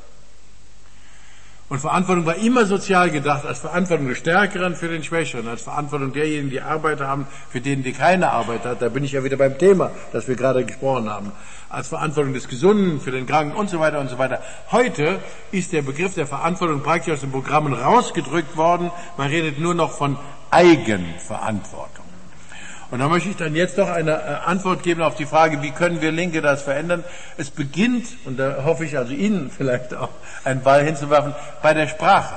Und 1.67 1.79
Verantwortung 1.79 2.27
war 2.27 2.35
immer 2.35 2.65
sozial 2.65 3.09
gedacht, 3.09 3.43
als 3.43 3.59
Verantwortung 3.59 4.07
des 4.07 4.19
Stärkeren 4.19 4.75
für 4.75 4.87
den 4.87 5.03
Schwächeren, 5.03 5.47
als 5.47 5.63
Verantwortung 5.63 6.13
derjenigen, 6.13 6.51
die 6.51 6.61
Arbeit 6.61 7.01
haben, 7.01 7.25
für 7.49 7.59
denen, 7.59 7.83
die 7.83 7.91
keine 7.91 8.29
Arbeit 8.29 8.65
hat. 8.65 8.83
Da 8.83 8.89
bin 8.89 9.03
ich 9.03 9.13
ja 9.13 9.23
wieder 9.23 9.37
beim 9.37 9.57
Thema, 9.57 9.89
das 10.13 10.27
wir 10.27 10.35
gerade 10.35 10.63
gesprochen 10.63 11.09
haben. 11.09 11.31
Als 11.69 11.87
Verantwortung 11.87 12.33
des 12.33 12.47
Gesunden 12.47 13.01
für 13.01 13.09
den 13.09 13.25
Kranken 13.25 13.55
und 13.55 13.71
so 13.71 13.79
weiter 13.79 13.99
und 13.99 14.09
so 14.09 14.19
weiter. 14.19 14.41
Heute 14.71 15.19
ist 15.51 15.73
der 15.73 15.81
Begriff 15.81 16.13
der 16.13 16.27
Verantwortung 16.27 16.83
praktisch 16.83 17.13
aus 17.13 17.21
den 17.21 17.31
Programmen 17.31 17.73
rausgedrückt 17.73 18.55
worden. 18.55 18.91
Man 19.17 19.29
redet 19.29 19.59
nur 19.59 19.73
noch 19.73 19.91
von 19.91 20.17
Eigenverantwortung. 20.51 22.04
Und 22.91 22.99
da 22.99 23.07
möchte 23.07 23.29
ich 23.29 23.35
dann 23.35 23.55
jetzt 23.55 23.77
doch 23.77 23.89
eine 23.89 24.11
äh, 24.11 24.35
Antwort 24.45 24.83
geben 24.83 25.01
auf 25.01 25.15
die 25.15 25.25
Frage, 25.25 25.61
wie 25.61 25.71
können 25.71 26.01
wir 26.01 26.11
Linke 26.11 26.41
das 26.41 26.61
verändern? 26.61 27.03
Es 27.37 27.49
beginnt, 27.49 28.05
und 28.25 28.37
da 28.37 28.63
hoffe 28.63 28.85
ich 28.85 28.97
also 28.97 29.13
Ihnen 29.13 29.49
vielleicht 29.55 29.93
auch 29.93 30.09
einen 30.43 30.61
Ball 30.61 30.83
hinzuwerfen, 30.83 31.33
bei 31.61 31.73
der 31.73 31.87
Sprache. 31.87 32.35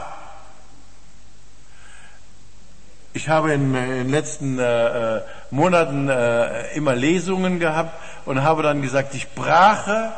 Ich 3.12 3.28
habe 3.28 3.52
in, 3.52 3.74
äh, 3.74 3.87
den 3.87 4.11
letzten 4.11 4.58
äh, 4.58 5.16
äh, 5.16 5.20
Monaten 5.50 6.08
äh, 6.08 6.74
immer 6.74 6.94
Lesungen 6.94 7.58
gehabt 7.58 7.92
und 8.24 8.42
habe 8.42 8.62
dann 8.62 8.80
gesagt, 8.80 9.12
die 9.12 9.20
Sprache 9.20 10.12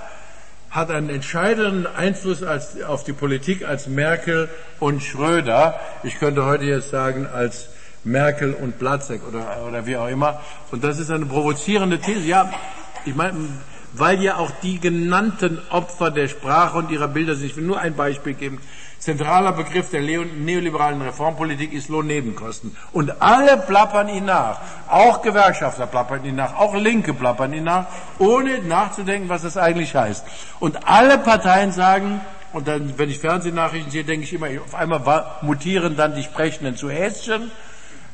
hat 0.70 0.90
einen 0.90 1.10
entscheidenden 1.10 1.86
Einfluss 1.86 2.42
als, 2.42 2.80
auf 2.82 3.02
die 3.02 3.12
Politik 3.12 3.66
als 3.66 3.88
Merkel 3.88 4.48
und 4.78 5.02
Schröder. 5.02 5.80
Ich 6.04 6.20
könnte 6.20 6.44
heute 6.44 6.64
jetzt 6.64 6.90
sagen 6.90 7.26
als 7.26 7.68
Merkel 8.04 8.54
und 8.54 8.78
Platzek 8.78 9.20
oder, 9.26 9.64
oder 9.66 9.86
wie 9.86 9.96
auch 9.96 10.08
immer. 10.08 10.40
Und 10.70 10.84
das 10.84 10.98
ist 10.98 11.10
eine 11.10 11.26
provozierende 11.26 12.00
These. 12.00 12.26
Ja, 12.26 12.50
ich 13.04 13.14
meine, 13.14 13.34
weil 13.92 14.22
ja 14.22 14.36
auch 14.36 14.50
die 14.62 14.78
genannten 14.78 15.60
Opfer 15.70 16.10
der 16.10 16.28
Sprache 16.28 16.78
und 16.78 16.90
ihrer 16.90 17.08
Bilder 17.08 17.34
sind. 17.34 17.46
Ich 17.46 17.56
will 17.56 17.64
nur 17.64 17.80
ein 17.80 17.94
Beispiel 17.94 18.34
geben. 18.34 18.60
Zentraler 18.98 19.52
Begriff 19.52 19.90
der 19.90 20.02
neoliberalen 20.02 21.00
Reformpolitik 21.00 21.72
ist 21.72 21.88
Lohnnebenkosten. 21.88 22.76
Und 22.92 23.22
alle 23.22 23.56
plappern 23.56 24.10
ihn 24.10 24.26
nach. 24.26 24.60
Auch 24.88 25.22
Gewerkschafter 25.22 25.86
plappern 25.86 26.24
ihn 26.26 26.36
nach. 26.36 26.54
Auch 26.58 26.74
Linke 26.74 27.14
plappern 27.14 27.54
ihn 27.54 27.64
nach, 27.64 27.86
ohne 28.18 28.58
nachzudenken, 28.58 29.30
was 29.30 29.42
das 29.42 29.56
eigentlich 29.56 29.94
heißt. 29.94 30.24
Und 30.60 30.86
alle 30.86 31.16
Parteien 31.16 31.72
sagen, 31.72 32.20
und 32.52 32.68
dann, 32.68 32.98
wenn 32.98 33.08
ich 33.08 33.20
Fernsehnachrichten 33.20 33.90
sehe, 33.90 34.04
denke 34.04 34.24
ich 34.24 34.34
immer, 34.34 34.48
auf 34.62 34.74
einmal 34.74 35.24
mutieren 35.40 35.96
dann 35.96 36.14
die 36.14 36.22
Sprechenden 36.22 36.76
zu 36.76 36.90
Häschen. 36.90 37.50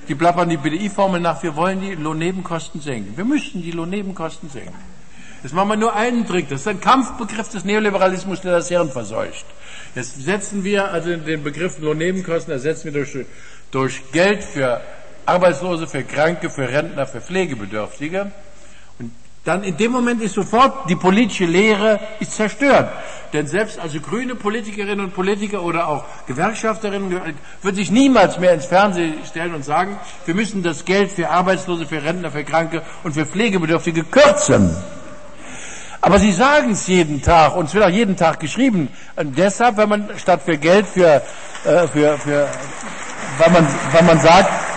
Die 0.09 0.14
plappern 0.14 0.49
die 0.49 0.57
BDI-Formel 0.57 1.21
nach, 1.21 1.42
wir 1.42 1.57
wollen 1.57 1.81
die 1.81 1.95
Lohnnebenkosten 1.95 2.81
senken. 2.81 3.16
Wir 3.16 3.25
müssten 3.25 3.62
die 3.62 3.73
Lohnnebenkosten 3.73 4.49
senken. 4.49 4.75
Das 5.42 5.53
machen 5.53 5.69
wir 5.69 5.77
nur 5.77 5.95
einen 5.95 6.27
Trick. 6.27 6.49
Das 6.49 6.61
ist 6.61 6.69
ein 6.69 6.81
Kampfbegriff 6.81 7.49
des 7.49 7.64
Neoliberalismus, 7.64 8.40
der 8.40 8.53
das 8.53 8.69
Hirn 8.69 8.90
verseucht. 8.90 9.45
Jetzt 9.95 10.23
setzen 10.23 10.64
wir 10.64 10.92
also 10.92 11.14
den 11.14 11.42
Begriff 11.42 11.79
Lohnnebenkosten, 11.79 12.53
ersetzen 12.53 12.87
wir 12.87 12.92
durch, 12.92 13.27
durch 13.71 14.12
Geld 14.12 14.42
für 14.42 14.81
Arbeitslose, 15.25 15.87
für 15.87 16.05
Kranke, 16.05 16.51
für 16.51 16.69
Rentner, 16.69 17.07
für 17.07 17.21
Pflegebedürftige. 17.21 18.31
Dann 19.47 19.63
in 19.63 19.77
dem 19.77 19.93
Moment 19.93 20.21
ist 20.23 20.35
sofort 20.35 20.91
die 20.91 20.97
politische 20.97 21.45
Lehre 21.45 22.01
ist 22.19 22.33
zerstört. 22.33 22.91
Denn 23.33 23.47
selbst 23.47 23.79
also 23.79 24.01
grüne 24.01 24.35
Politikerinnen 24.35 25.05
und 25.05 25.15
Politiker 25.15 25.63
oder 25.63 25.87
auch 25.87 26.05
Gewerkschafterinnen 26.27 27.21
würden 27.63 27.77
sich 27.77 27.93
niemals 27.93 28.41
mehr 28.41 28.55
ins 28.55 28.67
Fernsehen 28.67 29.15
stellen 29.25 29.55
und 29.55 29.65
sagen, 29.65 30.01
wir 30.25 30.35
müssen 30.35 30.65
das 30.65 30.85
Geld 30.85 31.13
für 31.13 31.31
Arbeitslose, 31.31 31.87
für 31.87 32.03
Rentner, 32.03 32.33
für 32.33 32.43
Kranke 32.43 32.83
und 33.05 33.13
für 33.13 33.25
Pflegebedürftige 33.25 34.03
kürzen. 34.03 34.77
Aber 36.01 36.19
sie 36.19 36.33
sagen 36.33 36.73
es 36.73 36.89
jeden 36.89 37.23
Tag 37.23 37.55
und 37.55 37.67
es 37.67 37.75
wird 37.75 37.85
auch 37.85 37.91
jeden 37.91 38.17
Tag 38.17 38.41
geschrieben. 38.41 38.89
Und 39.15 39.39
deshalb, 39.39 39.77
wenn 39.77 39.89
man 39.89 40.11
statt 40.19 40.43
für 40.45 40.59
Geld 40.59 40.89
für, 40.89 41.23
äh, 41.65 41.87
für, 41.87 42.19
für 42.19 42.49
wenn 43.39 43.53
man, 43.53 43.67
wenn 43.93 44.07
man 44.07 44.19
sagt, 44.19 44.76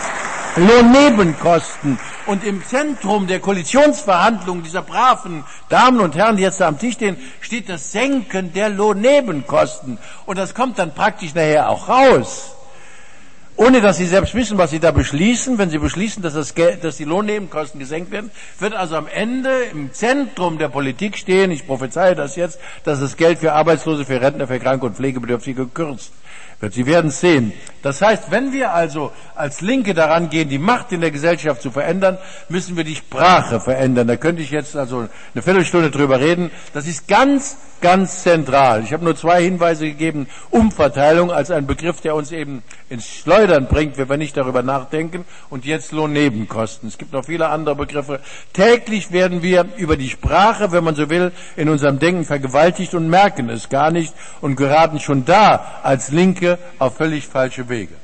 Lohnnebenkosten. 0.56 2.00
Und 2.26 2.44
im 2.44 2.64
Zentrum 2.66 3.28
der 3.28 3.40
Koalitionsverhandlungen 3.40 4.64
dieser 4.64 4.82
braven 4.82 5.44
Damen 5.70 6.00
und 6.00 6.16
Herren, 6.16 6.38
die 6.38 6.44
jetzt 6.44 6.60
da 6.60 6.68
am 6.68 6.80
Tisch 6.80 6.96
stehen, 6.96 7.18
steht 7.42 7.70
das 7.70 7.92
Senken 7.92 8.54
der 8.54 8.70
Lohnnebenkosten. 8.70 9.98
Und 10.26 10.38
das 10.38 10.54
kommt 10.54 10.80
dann 10.80 10.94
praktisch 10.94 11.34
nachher 11.34 11.70
auch 11.70 11.88
raus 11.90 12.56
ohne 13.60 13.82
dass 13.82 13.98
sie 13.98 14.06
selbst 14.06 14.34
wissen, 14.36 14.58
was 14.58 14.72
sie 14.72 14.80
da 14.80 14.92
beschließen. 14.92 15.58
Wenn 15.58 15.70
sie 15.70 15.80
beschließen, 15.80 16.24
dass, 16.24 16.34
das 16.34 16.56
Geld, 16.56 16.82
dass 16.86 16.96
die 16.96 17.04
Lohnnebenkosten 17.04 17.78
gesenkt 17.78 18.10
werden, 18.10 18.32
wird 18.58 18.74
also 18.74 18.96
am 18.96 19.08
Ende 19.08 19.50
im 19.74 19.92
Zentrum 19.92 20.58
der 20.58 20.70
Politik 20.70 21.18
stehen, 21.18 21.52
ich 21.52 21.68
prophezeie 21.68 22.16
das 22.16 22.38
jetzt, 22.38 22.58
dass 22.86 23.02
das 23.02 23.18
Geld 23.18 23.40
für 23.40 23.52
Arbeitslose, 23.52 24.06
für 24.06 24.22
Rentner, 24.22 24.48
für 24.48 24.60
Kranke 24.60 24.86
und 24.86 24.96
Pflegebedürftige 24.96 25.66
gekürzt 25.66 26.14
wird. 26.60 26.74
Sie 26.74 26.86
werden 26.86 27.12
sehen. 27.12 27.54
Das 27.82 28.02
heißt, 28.02 28.32
wenn 28.32 28.52
wir 28.52 28.74
also 28.74 29.12
als 29.36 29.62
Linke 29.62 29.94
daran 29.94 30.30
gehen, 30.30 30.50
die 30.50 30.58
Macht 30.58 30.92
in 30.92 31.02
der 31.02 31.12
Gesellschaft 31.12 31.62
zu 31.62 31.72
verändern, 31.72 32.18
müssen 32.50 32.76
wir 32.76 32.84
die 32.84 32.96
Sprache 32.96 33.60
verändern. 33.60 34.08
Da 34.08 34.18
könnte 34.18 34.42
ich 34.42 34.52
jetzt 34.52 34.76
also 34.76 35.08
eine 35.34 35.42
Viertelstunde 35.42 35.90
drüber 35.90 36.20
reden. 36.20 36.52
Das 36.74 36.88
ist 36.88 37.08
ganz, 37.08 37.58
ganz 37.80 38.24
zentral. 38.24 38.84
Ich 38.84 38.92
habe 38.92 39.06
nur 39.06 39.16
zwei 39.16 39.42
Hinweise 39.42 39.86
gegeben. 39.86 40.28
Umverteilung 40.50 41.32
als 41.32 41.52
ein 41.52 41.68
Begriff, 41.68 42.02
der 42.02 42.16
uns 42.16 42.34
eben 42.34 42.64
ins 42.90 43.08
Schleudern 43.08 43.68
bringt, 43.68 43.98
wenn 43.98 44.10
wir 44.10 44.18
nicht 44.18 44.36
darüber 44.36 44.62
nachdenken. 44.62 45.24
Und 45.50 45.64
jetzt 45.64 45.94
Lohnnebenkosten. 45.94 46.90
Es 46.90 46.98
gibt 46.98 47.14
noch 47.14 47.24
viele 47.26 47.48
andere 47.48 47.78
Begriffe. 47.78 48.20
Täglich 48.52 49.14
werden 49.14 49.42
wir 49.42 49.66
über 49.78 49.96
die 49.96 50.10
Sprache, 50.10 50.74
wenn 50.74 50.84
man 50.84 50.96
so 50.96 51.10
will, 51.10 51.32
in 51.56 51.70
unserem 51.70 52.00
Denken 52.00 52.26
vergewaltigt 52.26 52.94
und 52.94 53.10
merken 53.10 53.50
es 53.50 53.70
gar 53.70 53.92
nicht 53.92 54.14
und 54.42 54.58
geraten 54.58 55.00
schon 55.00 55.24
da 55.24 55.80
als 55.84 56.12
Linke 56.12 56.49
auf 56.80 56.96
völlig 56.96 57.28
falsche 57.28 57.68
Wege. 57.70 57.96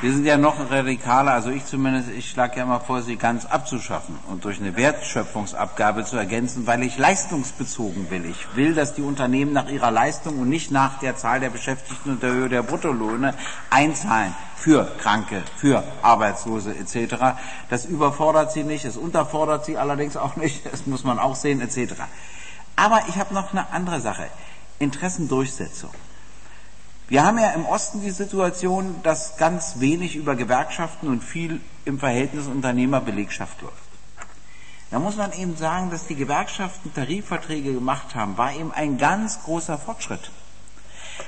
Wir 0.00 0.12
sind 0.12 0.26
ja 0.26 0.36
noch 0.36 0.70
radikaler, 0.70 1.32
also 1.32 1.50
ich 1.50 1.66
zumindest, 1.66 2.10
ich 2.10 2.30
schlage 2.30 2.58
ja 2.60 2.64
mal 2.64 2.78
vor, 2.78 3.02
sie 3.02 3.16
ganz 3.16 3.46
abzuschaffen 3.46 4.16
und 4.28 4.44
durch 4.44 4.60
eine 4.60 4.76
Wertschöpfungsabgabe 4.76 6.04
zu 6.04 6.16
ergänzen, 6.16 6.68
weil 6.68 6.84
ich 6.84 6.98
leistungsbezogen 6.98 8.08
will. 8.08 8.24
Ich 8.26 8.54
will, 8.54 8.74
dass 8.74 8.94
die 8.94 9.02
Unternehmen 9.02 9.52
nach 9.52 9.68
ihrer 9.68 9.90
Leistung 9.90 10.38
und 10.38 10.48
nicht 10.48 10.70
nach 10.70 11.00
der 11.00 11.16
Zahl 11.16 11.40
der 11.40 11.50
Beschäftigten 11.50 12.10
und 12.10 12.22
der 12.22 12.30
Höhe 12.30 12.48
der 12.48 12.62
Bruttolöhne 12.62 13.34
einzahlen 13.70 14.36
für 14.54 14.88
Kranke, 15.00 15.42
für 15.56 15.82
Arbeitslose 16.02 16.76
etc. 16.76 17.16
Das 17.68 17.84
überfordert 17.84 18.52
sie 18.52 18.62
nicht, 18.62 18.84
es 18.84 18.96
unterfordert 18.96 19.64
sie 19.64 19.78
allerdings 19.78 20.16
auch 20.16 20.36
nicht, 20.36 20.64
das 20.70 20.86
muss 20.86 21.02
man 21.02 21.18
auch 21.18 21.34
sehen 21.34 21.60
etc. 21.60 21.94
Aber 22.76 23.02
ich 23.08 23.16
habe 23.16 23.34
noch 23.34 23.50
eine 23.50 23.68
andere 23.72 24.00
Sache. 24.00 24.28
Interessendurchsetzung. 24.78 25.90
Wir 27.08 27.24
haben 27.24 27.38
ja 27.38 27.52
im 27.52 27.64
Osten 27.64 28.02
die 28.02 28.10
Situation, 28.10 28.96
dass 29.02 29.38
ganz 29.38 29.76
wenig 29.80 30.14
über 30.14 30.36
Gewerkschaften 30.36 31.08
und 31.08 31.24
viel 31.24 31.58
im 31.86 31.98
Verhältnis 31.98 32.46
Unternehmerbelegschaft 32.46 33.62
läuft. 33.62 33.76
Da 34.90 34.98
muss 34.98 35.16
man 35.16 35.32
eben 35.32 35.56
sagen, 35.56 35.90
dass 35.90 36.06
die 36.06 36.16
Gewerkschaften 36.16 36.92
Tarifverträge 36.92 37.72
gemacht 37.72 38.14
haben, 38.14 38.36
war 38.36 38.54
eben 38.54 38.72
ein 38.72 38.98
ganz 38.98 39.42
großer 39.42 39.78
Fortschritt. 39.78 40.30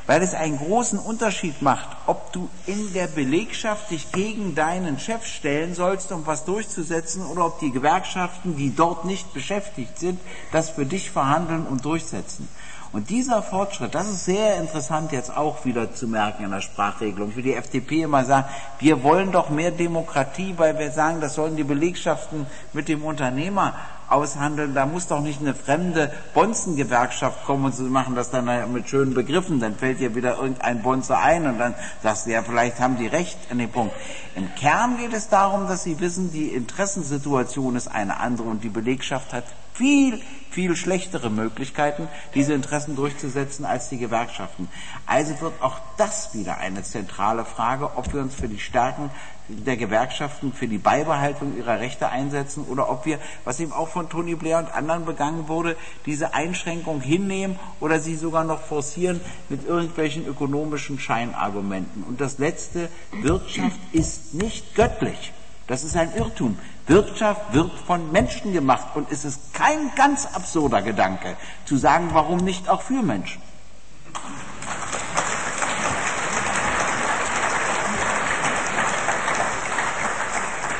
Weil 0.06 0.22
es 0.22 0.34
einen 0.34 0.58
großen 0.58 0.98
Unterschied 0.98 1.62
macht, 1.62 1.96
ob 2.06 2.30
du 2.34 2.50
in 2.66 2.92
der 2.92 3.06
Belegschaft 3.06 3.90
dich 3.90 4.12
gegen 4.12 4.54
deinen 4.54 4.98
Chef 4.98 5.24
stellen 5.24 5.74
sollst, 5.74 6.12
um 6.12 6.26
was 6.26 6.44
durchzusetzen, 6.44 7.24
oder 7.24 7.46
ob 7.46 7.58
die 7.58 7.72
Gewerkschaften, 7.72 8.54
die 8.54 8.74
dort 8.74 9.06
nicht 9.06 9.32
beschäftigt 9.32 9.98
sind, 9.98 10.20
das 10.52 10.70
für 10.70 10.84
dich 10.84 11.10
verhandeln 11.10 11.66
und 11.66 11.86
durchsetzen. 11.86 12.48
Und 12.92 13.08
dieser 13.08 13.40
Fortschritt, 13.40 13.94
das 13.94 14.08
ist 14.08 14.24
sehr 14.24 14.56
interessant 14.56 15.12
jetzt 15.12 15.36
auch 15.36 15.64
wieder 15.64 15.94
zu 15.94 16.08
merken 16.08 16.44
in 16.44 16.50
der 16.50 16.60
Sprachregelung. 16.60 17.36
Wie 17.36 17.42
die 17.42 17.54
FDP 17.54 18.02
immer 18.02 18.24
sagt, 18.24 18.50
wir 18.80 19.04
wollen 19.04 19.30
doch 19.30 19.48
mehr 19.48 19.70
Demokratie, 19.70 20.54
weil 20.56 20.76
wir 20.76 20.90
sagen, 20.90 21.20
das 21.20 21.36
sollen 21.36 21.54
die 21.54 21.62
Belegschaften 21.62 22.46
mit 22.72 22.88
dem 22.88 23.04
Unternehmer 23.04 23.74
aushandeln. 24.08 24.74
Da 24.74 24.86
muss 24.86 25.06
doch 25.06 25.20
nicht 25.20 25.40
eine 25.40 25.54
fremde 25.54 26.12
Bonzengewerkschaft 26.34 27.44
kommen 27.44 27.66
und 27.66 27.76
sie 27.76 27.84
machen 27.84 28.16
das 28.16 28.32
dann 28.32 28.72
mit 28.72 28.88
schönen 28.88 29.14
Begriffen. 29.14 29.60
Dann 29.60 29.76
fällt 29.76 30.00
dir 30.00 30.16
wieder 30.16 30.38
irgendein 30.38 30.82
Bonze 30.82 31.16
ein 31.16 31.46
und 31.46 31.58
dann 31.58 31.74
sagst 32.02 32.26
du 32.26 32.30
ja, 32.30 32.42
vielleicht 32.42 32.80
haben 32.80 32.96
die 32.96 33.06
recht 33.06 33.38
an 33.52 33.58
dem 33.58 33.70
Punkt. 33.70 33.94
Im 34.34 34.52
Kern 34.56 34.98
geht 34.98 35.12
es 35.12 35.28
darum, 35.28 35.68
dass 35.68 35.84
sie 35.84 36.00
wissen, 36.00 36.32
die 36.32 36.48
Interessensituation 36.48 37.76
ist 37.76 37.86
eine 37.86 38.18
andere 38.18 38.48
und 38.48 38.64
die 38.64 38.68
Belegschaft 38.68 39.32
hat 39.32 39.44
viel, 39.74 40.20
viel 40.50 40.76
schlechtere 40.76 41.30
Möglichkeiten, 41.30 42.08
diese 42.34 42.52
Interessen 42.54 42.96
durchzusetzen 42.96 43.64
als 43.64 43.88
die 43.88 43.98
Gewerkschaften. 43.98 44.68
Also 45.06 45.40
wird 45.40 45.62
auch 45.62 45.78
das 45.96 46.34
wieder 46.34 46.58
eine 46.58 46.82
zentrale 46.82 47.44
Frage, 47.44 47.96
ob 47.96 48.12
wir 48.12 48.20
uns 48.20 48.34
für 48.34 48.48
die 48.48 48.58
Stärken 48.58 49.10
der 49.48 49.76
Gewerkschaften 49.76 50.52
für 50.52 50.68
die 50.68 50.78
Beibehaltung 50.78 51.56
ihrer 51.56 51.80
Rechte 51.80 52.08
einsetzen 52.08 52.64
oder 52.64 52.88
ob 52.88 53.04
wir, 53.04 53.18
was 53.44 53.60
eben 53.60 53.72
auch 53.72 53.88
von 53.88 54.08
Tony 54.08 54.34
Blair 54.34 54.58
und 54.58 54.72
anderen 54.72 55.04
begangen 55.04 55.48
wurde, 55.48 55.76
diese 56.06 56.34
Einschränkung 56.34 57.00
hinnehmen 57.00 57.58
oder 57.80 58.00
sie 58.00 58.16
sogar 58.16 58.44
noch 58.44 58.60
forcieren 58.60 59.20
mit 59.48 59.66
irgendwelchen 59.66 60.26
ökonomischen 60.26 60.98
Scheinargumenten. 60.98 62.04
Und 62.04 62.20
das 62.20 62.38
Letzte, 62.38 62.88
Wirtschaft 63.22 63.78
ist 63.92 64.34
nicht 64.34 64.74
göttlich. 64.74 65.32
Das 65.66 65.84
ist 65.84 65.96
ein 65.96 66.14
Irrtum. 66.16 66.58
Wirtschaft 66.90 67.54
wird 67.54 67.70
von 67.86 68.10
Menschen 68.10 68.52
gemacht 68.52 68.88
und 68.96 69.12
es 69.12 69.24
ist 69.24 69.54
kein 69.54 69.92
ganz 69.94 70.26
absurder 70.26 70.82
Gedanke 70.82 71.36
zu 71.64 71.76
sagen, 71.76 72.10
warum 72.12 72.38
nicht 72.38 72.68
auch 72.68 72.82
für 72.82 73.00
Menschen. 73.02 73.40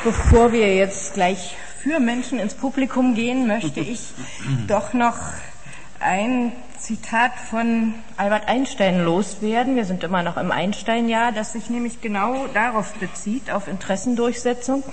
Bevor 0.03 0.51
wir 0.51 0.75
jetzt 0.75 1.13
gleich 1.13 1.55
für 1.81 2.01
Menschen 2.01 2.39
ins 2.39 2.55
Publikum 2.55 3.15
gehen, 3.15 3.47
möchte 3.47 3.79
ich 3.79 4.01
doch 4.67 4.91
noch 4.91 5.17
ein 6.01 6.51
Zitat 6.77 7.31
von 7.49 7.93
Albert 8.17 8.49
Einstein 8.49 9.05
loswerden. 9.05 9.77
Wir 9.77 9.85
sind 9.85 10.03
immer 10.03 10.23
noch 10.23 10.35
im 10.35 10.51
Einstein-Jahr, 10.51 11.31
das 11.31 11.53
sich 11.53 11.69
nämlich 11.69 12.01
genau 12.01 12.47
darauf 12.47 12.91
bezieht, 12.95 13.49
auf 13.49 13.69
Interessendurchsetzung. 13.69 14.83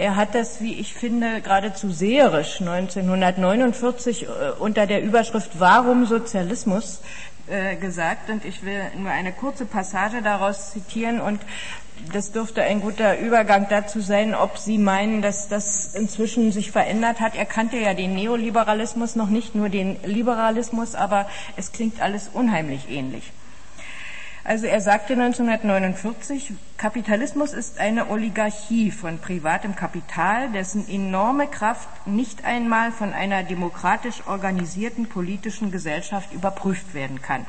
Er 0.00 0.16
hat 0.16 0.34
das, 0.34 0.62
wie 0.62 0.72
ich 0.80 0.94
finde, 0.94 1.42
geradezu 1.42 1.90
seherisch 1.90 2.62
1949 2.62 4.22
äh, 4.22 4.26
unter 4.58 4.86
der 4.86 5.02
Überschrift 5.02 5.50
Warum 5.60 6.06
Sozialismus 6.06 7.02
äh, 7.48 7.76
gesagt 7.76 8.30
und 8.30 8.46
ich 8.46 8.64
will 8.64 8.80
nur 8.96 9.10
eine 9.10 9.30
kurze 9.30 9.66
Passage 9.66 10.22
daraus 10.22 10.70
zitieren 10.70 11.20
und 11.20 11.38
das 12.14 12.32
dürfte 12.32 12.62
ein 12.62 12.80
guter 12.80 13.18
Übergang 13.18 13.66
dazu 13.68 14.00
sein, 14.00 14.34
ob 14.34 14.56
Sie 14.56 14.78
meinen, 14.78 15.20
dass 15.20 15.48
das 15.48 15.92
inzwischen 15.94 16.50
sich 16.50 16.70
verändert 16.70 17.20
hat. 17.20 17.36
Er 17.36 17.44
kannte 17.44 17.76
ja 17.76 17.92
den 17.92 18.14
Neoliberalismus 18.14 19.16
noch 19.16 19.28
nicht, 19.28 19.54
nur 19.54 19.68
den 19.68 19.98
Liberalismus, 20.02 20.94
aber 20.94 21.28
es 21.58 21.72
klingt 21.72 22.00
alles 22.00 22.30
unheimlich 22.32 22.90
ähnlich. 22.90 23.32
Also 24.42 24.66
er 24.66 24.80
sagte 24.80 25.12
1949, 25.12 26.54
Kapitalismus 26.78 27.52
ist 27.52 27.78
eine 27.78 28.08
Oligarchie 28.08 28.90
von 28.90 29.18
privatem 29.18 29.76
Kapital, 29.76 30.50
dessen 30.50 30.88
enorme 30.88 31.46
Kraft 31.46 32.06
nicht 32.06 32.44
einmal 32.44 32.90
von 32.90 33.12
einer 33.12 33.42
demokratisch 33.42 34.26
organisierten 34.26 35.06
politischen 35.06 35.70
Gesellschaft 35.70 36.32
überprüft 36.32 36.94
werden 36.94 37.20
kann. 37.20 37.44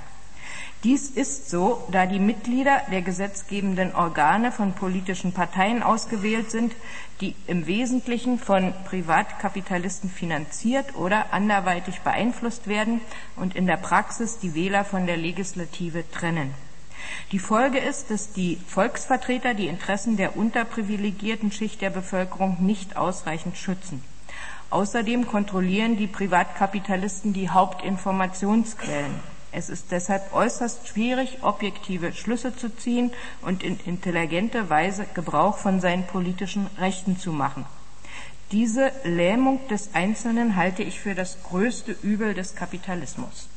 Dies 0.83 1.11
ist 1.11 1.49
so, 1.49 1.87
da 1.91 2.07
die 2.07 2.19
Mitglieder 2.19 2.81
der 2.91 3.03
gesetzgebenden 3.03 3.95
Organe 3.95 4.51
von 4.51 4.73
politischen 4.73 5.31
Parteien 5.31 5.83
ausgewählt 5.83 6.51
sind, 6.51 6.73
die 7.21 7.35
im 7.47 7.67
Wesentlichen 7.67 8.39
von 8.39 8.73
Privatkapitalisten 8.85 10.09
finanziert 10.09 10.95
oder 10.95 11.33
anderweitig 11.33 12.01
beeinflusst 12.01 12.67
werden 12.67 12.99
und 13.35 13.55
in 13.55 13.67
der 13.67 13.77
Praxis 13.77 14.39
die 14.39 14.55
Wähler 14.55 14.83
von 14.83 15.05
der 15.05 15.17
Legislative 15.17 16.03
trennen. 16.09 16.53
Die 17.31 17.39
Folge 17.39 17.79
ist, 17.79 18.11
dass 18.11 18.33
die 18.33 18.57
Volksvertreter 18.67 19.53
die 19.53 19.67
Interessen 19.67 20.17
der 20.17 20.35
unterprivilegierten 20.35 21.51
Schicht 21.51 21.81
der 21.81 21.89
Bevölkerung 21.89 22.57
nicht 22.59 22.97
ausreichend 22.97 23.57
schützen. 23.57 24.03
Außerdem 24.69 25.27
kontrollieren 25.27 25.97
die 25.97 26.07
Privatkapitalisten 26.07 27.33
die 27.33 27.49
Hauptinformationsquellen. 27.49 29.19
Es 29.51 29.69
ist 29.69 29.91
deshalb 29.91 30.33
äußerst 30.33 30.87
schwierig, 30.87 31.39
objektive 31.41 32.13
Schlüsse 32.13 32.55
zu 32.55 32.73
ziehen 32.73 33.11
und 33.41 33.63
in 33.63 33.77
intelligente 33.85 34.69
Weise 34.69 35.05
Gebrauch 35.13 35.57
von 35.57 35.81
seinen 35.81 36.07
politischen 36.07 36.67
Rechten 36.79 37.17
zu 37.19 37.33
machen. 37.33 37.65
Diese 38.51 38.91
Lähmung 39.03 39.65
des 39.69 39.93
Einzelnen 39.93 40.55
halte 40.55 40.83
ich 40.83 40.99
für 40.99 41.15
das 41.15 41.37
größte 41.43 41.95
Übel 42.01 42.33
des 42.33 42.55
Kapitalismus. 42.55 43.47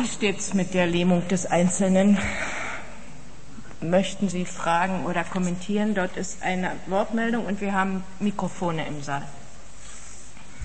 Wie 0.00 0.06
steht 0.06 0.38
es 0.38 0.54
mit 0.54 0.74
der 0.74 0.86
Lähmung 0.86 1.26
des 1.26 1.44
Einzelnen? 1.44 2.18
Möchten 3.80 4.28
Sie 4.28 4.44
fragen 4.44 5.04
oder 5.06 5.24
kommentieren? 5.24 5.96
Dort 5.96 6.16
ist 6.16 6.40
eine 6.40 6.70
Wortmeldung 6.86 7.46
und 7.46 7.60
wir 7.60 7.72
haben 7.72 8.04
Mikrofone 8.20 8.86
im 8.86 9.02
Saal. 9.02 9.24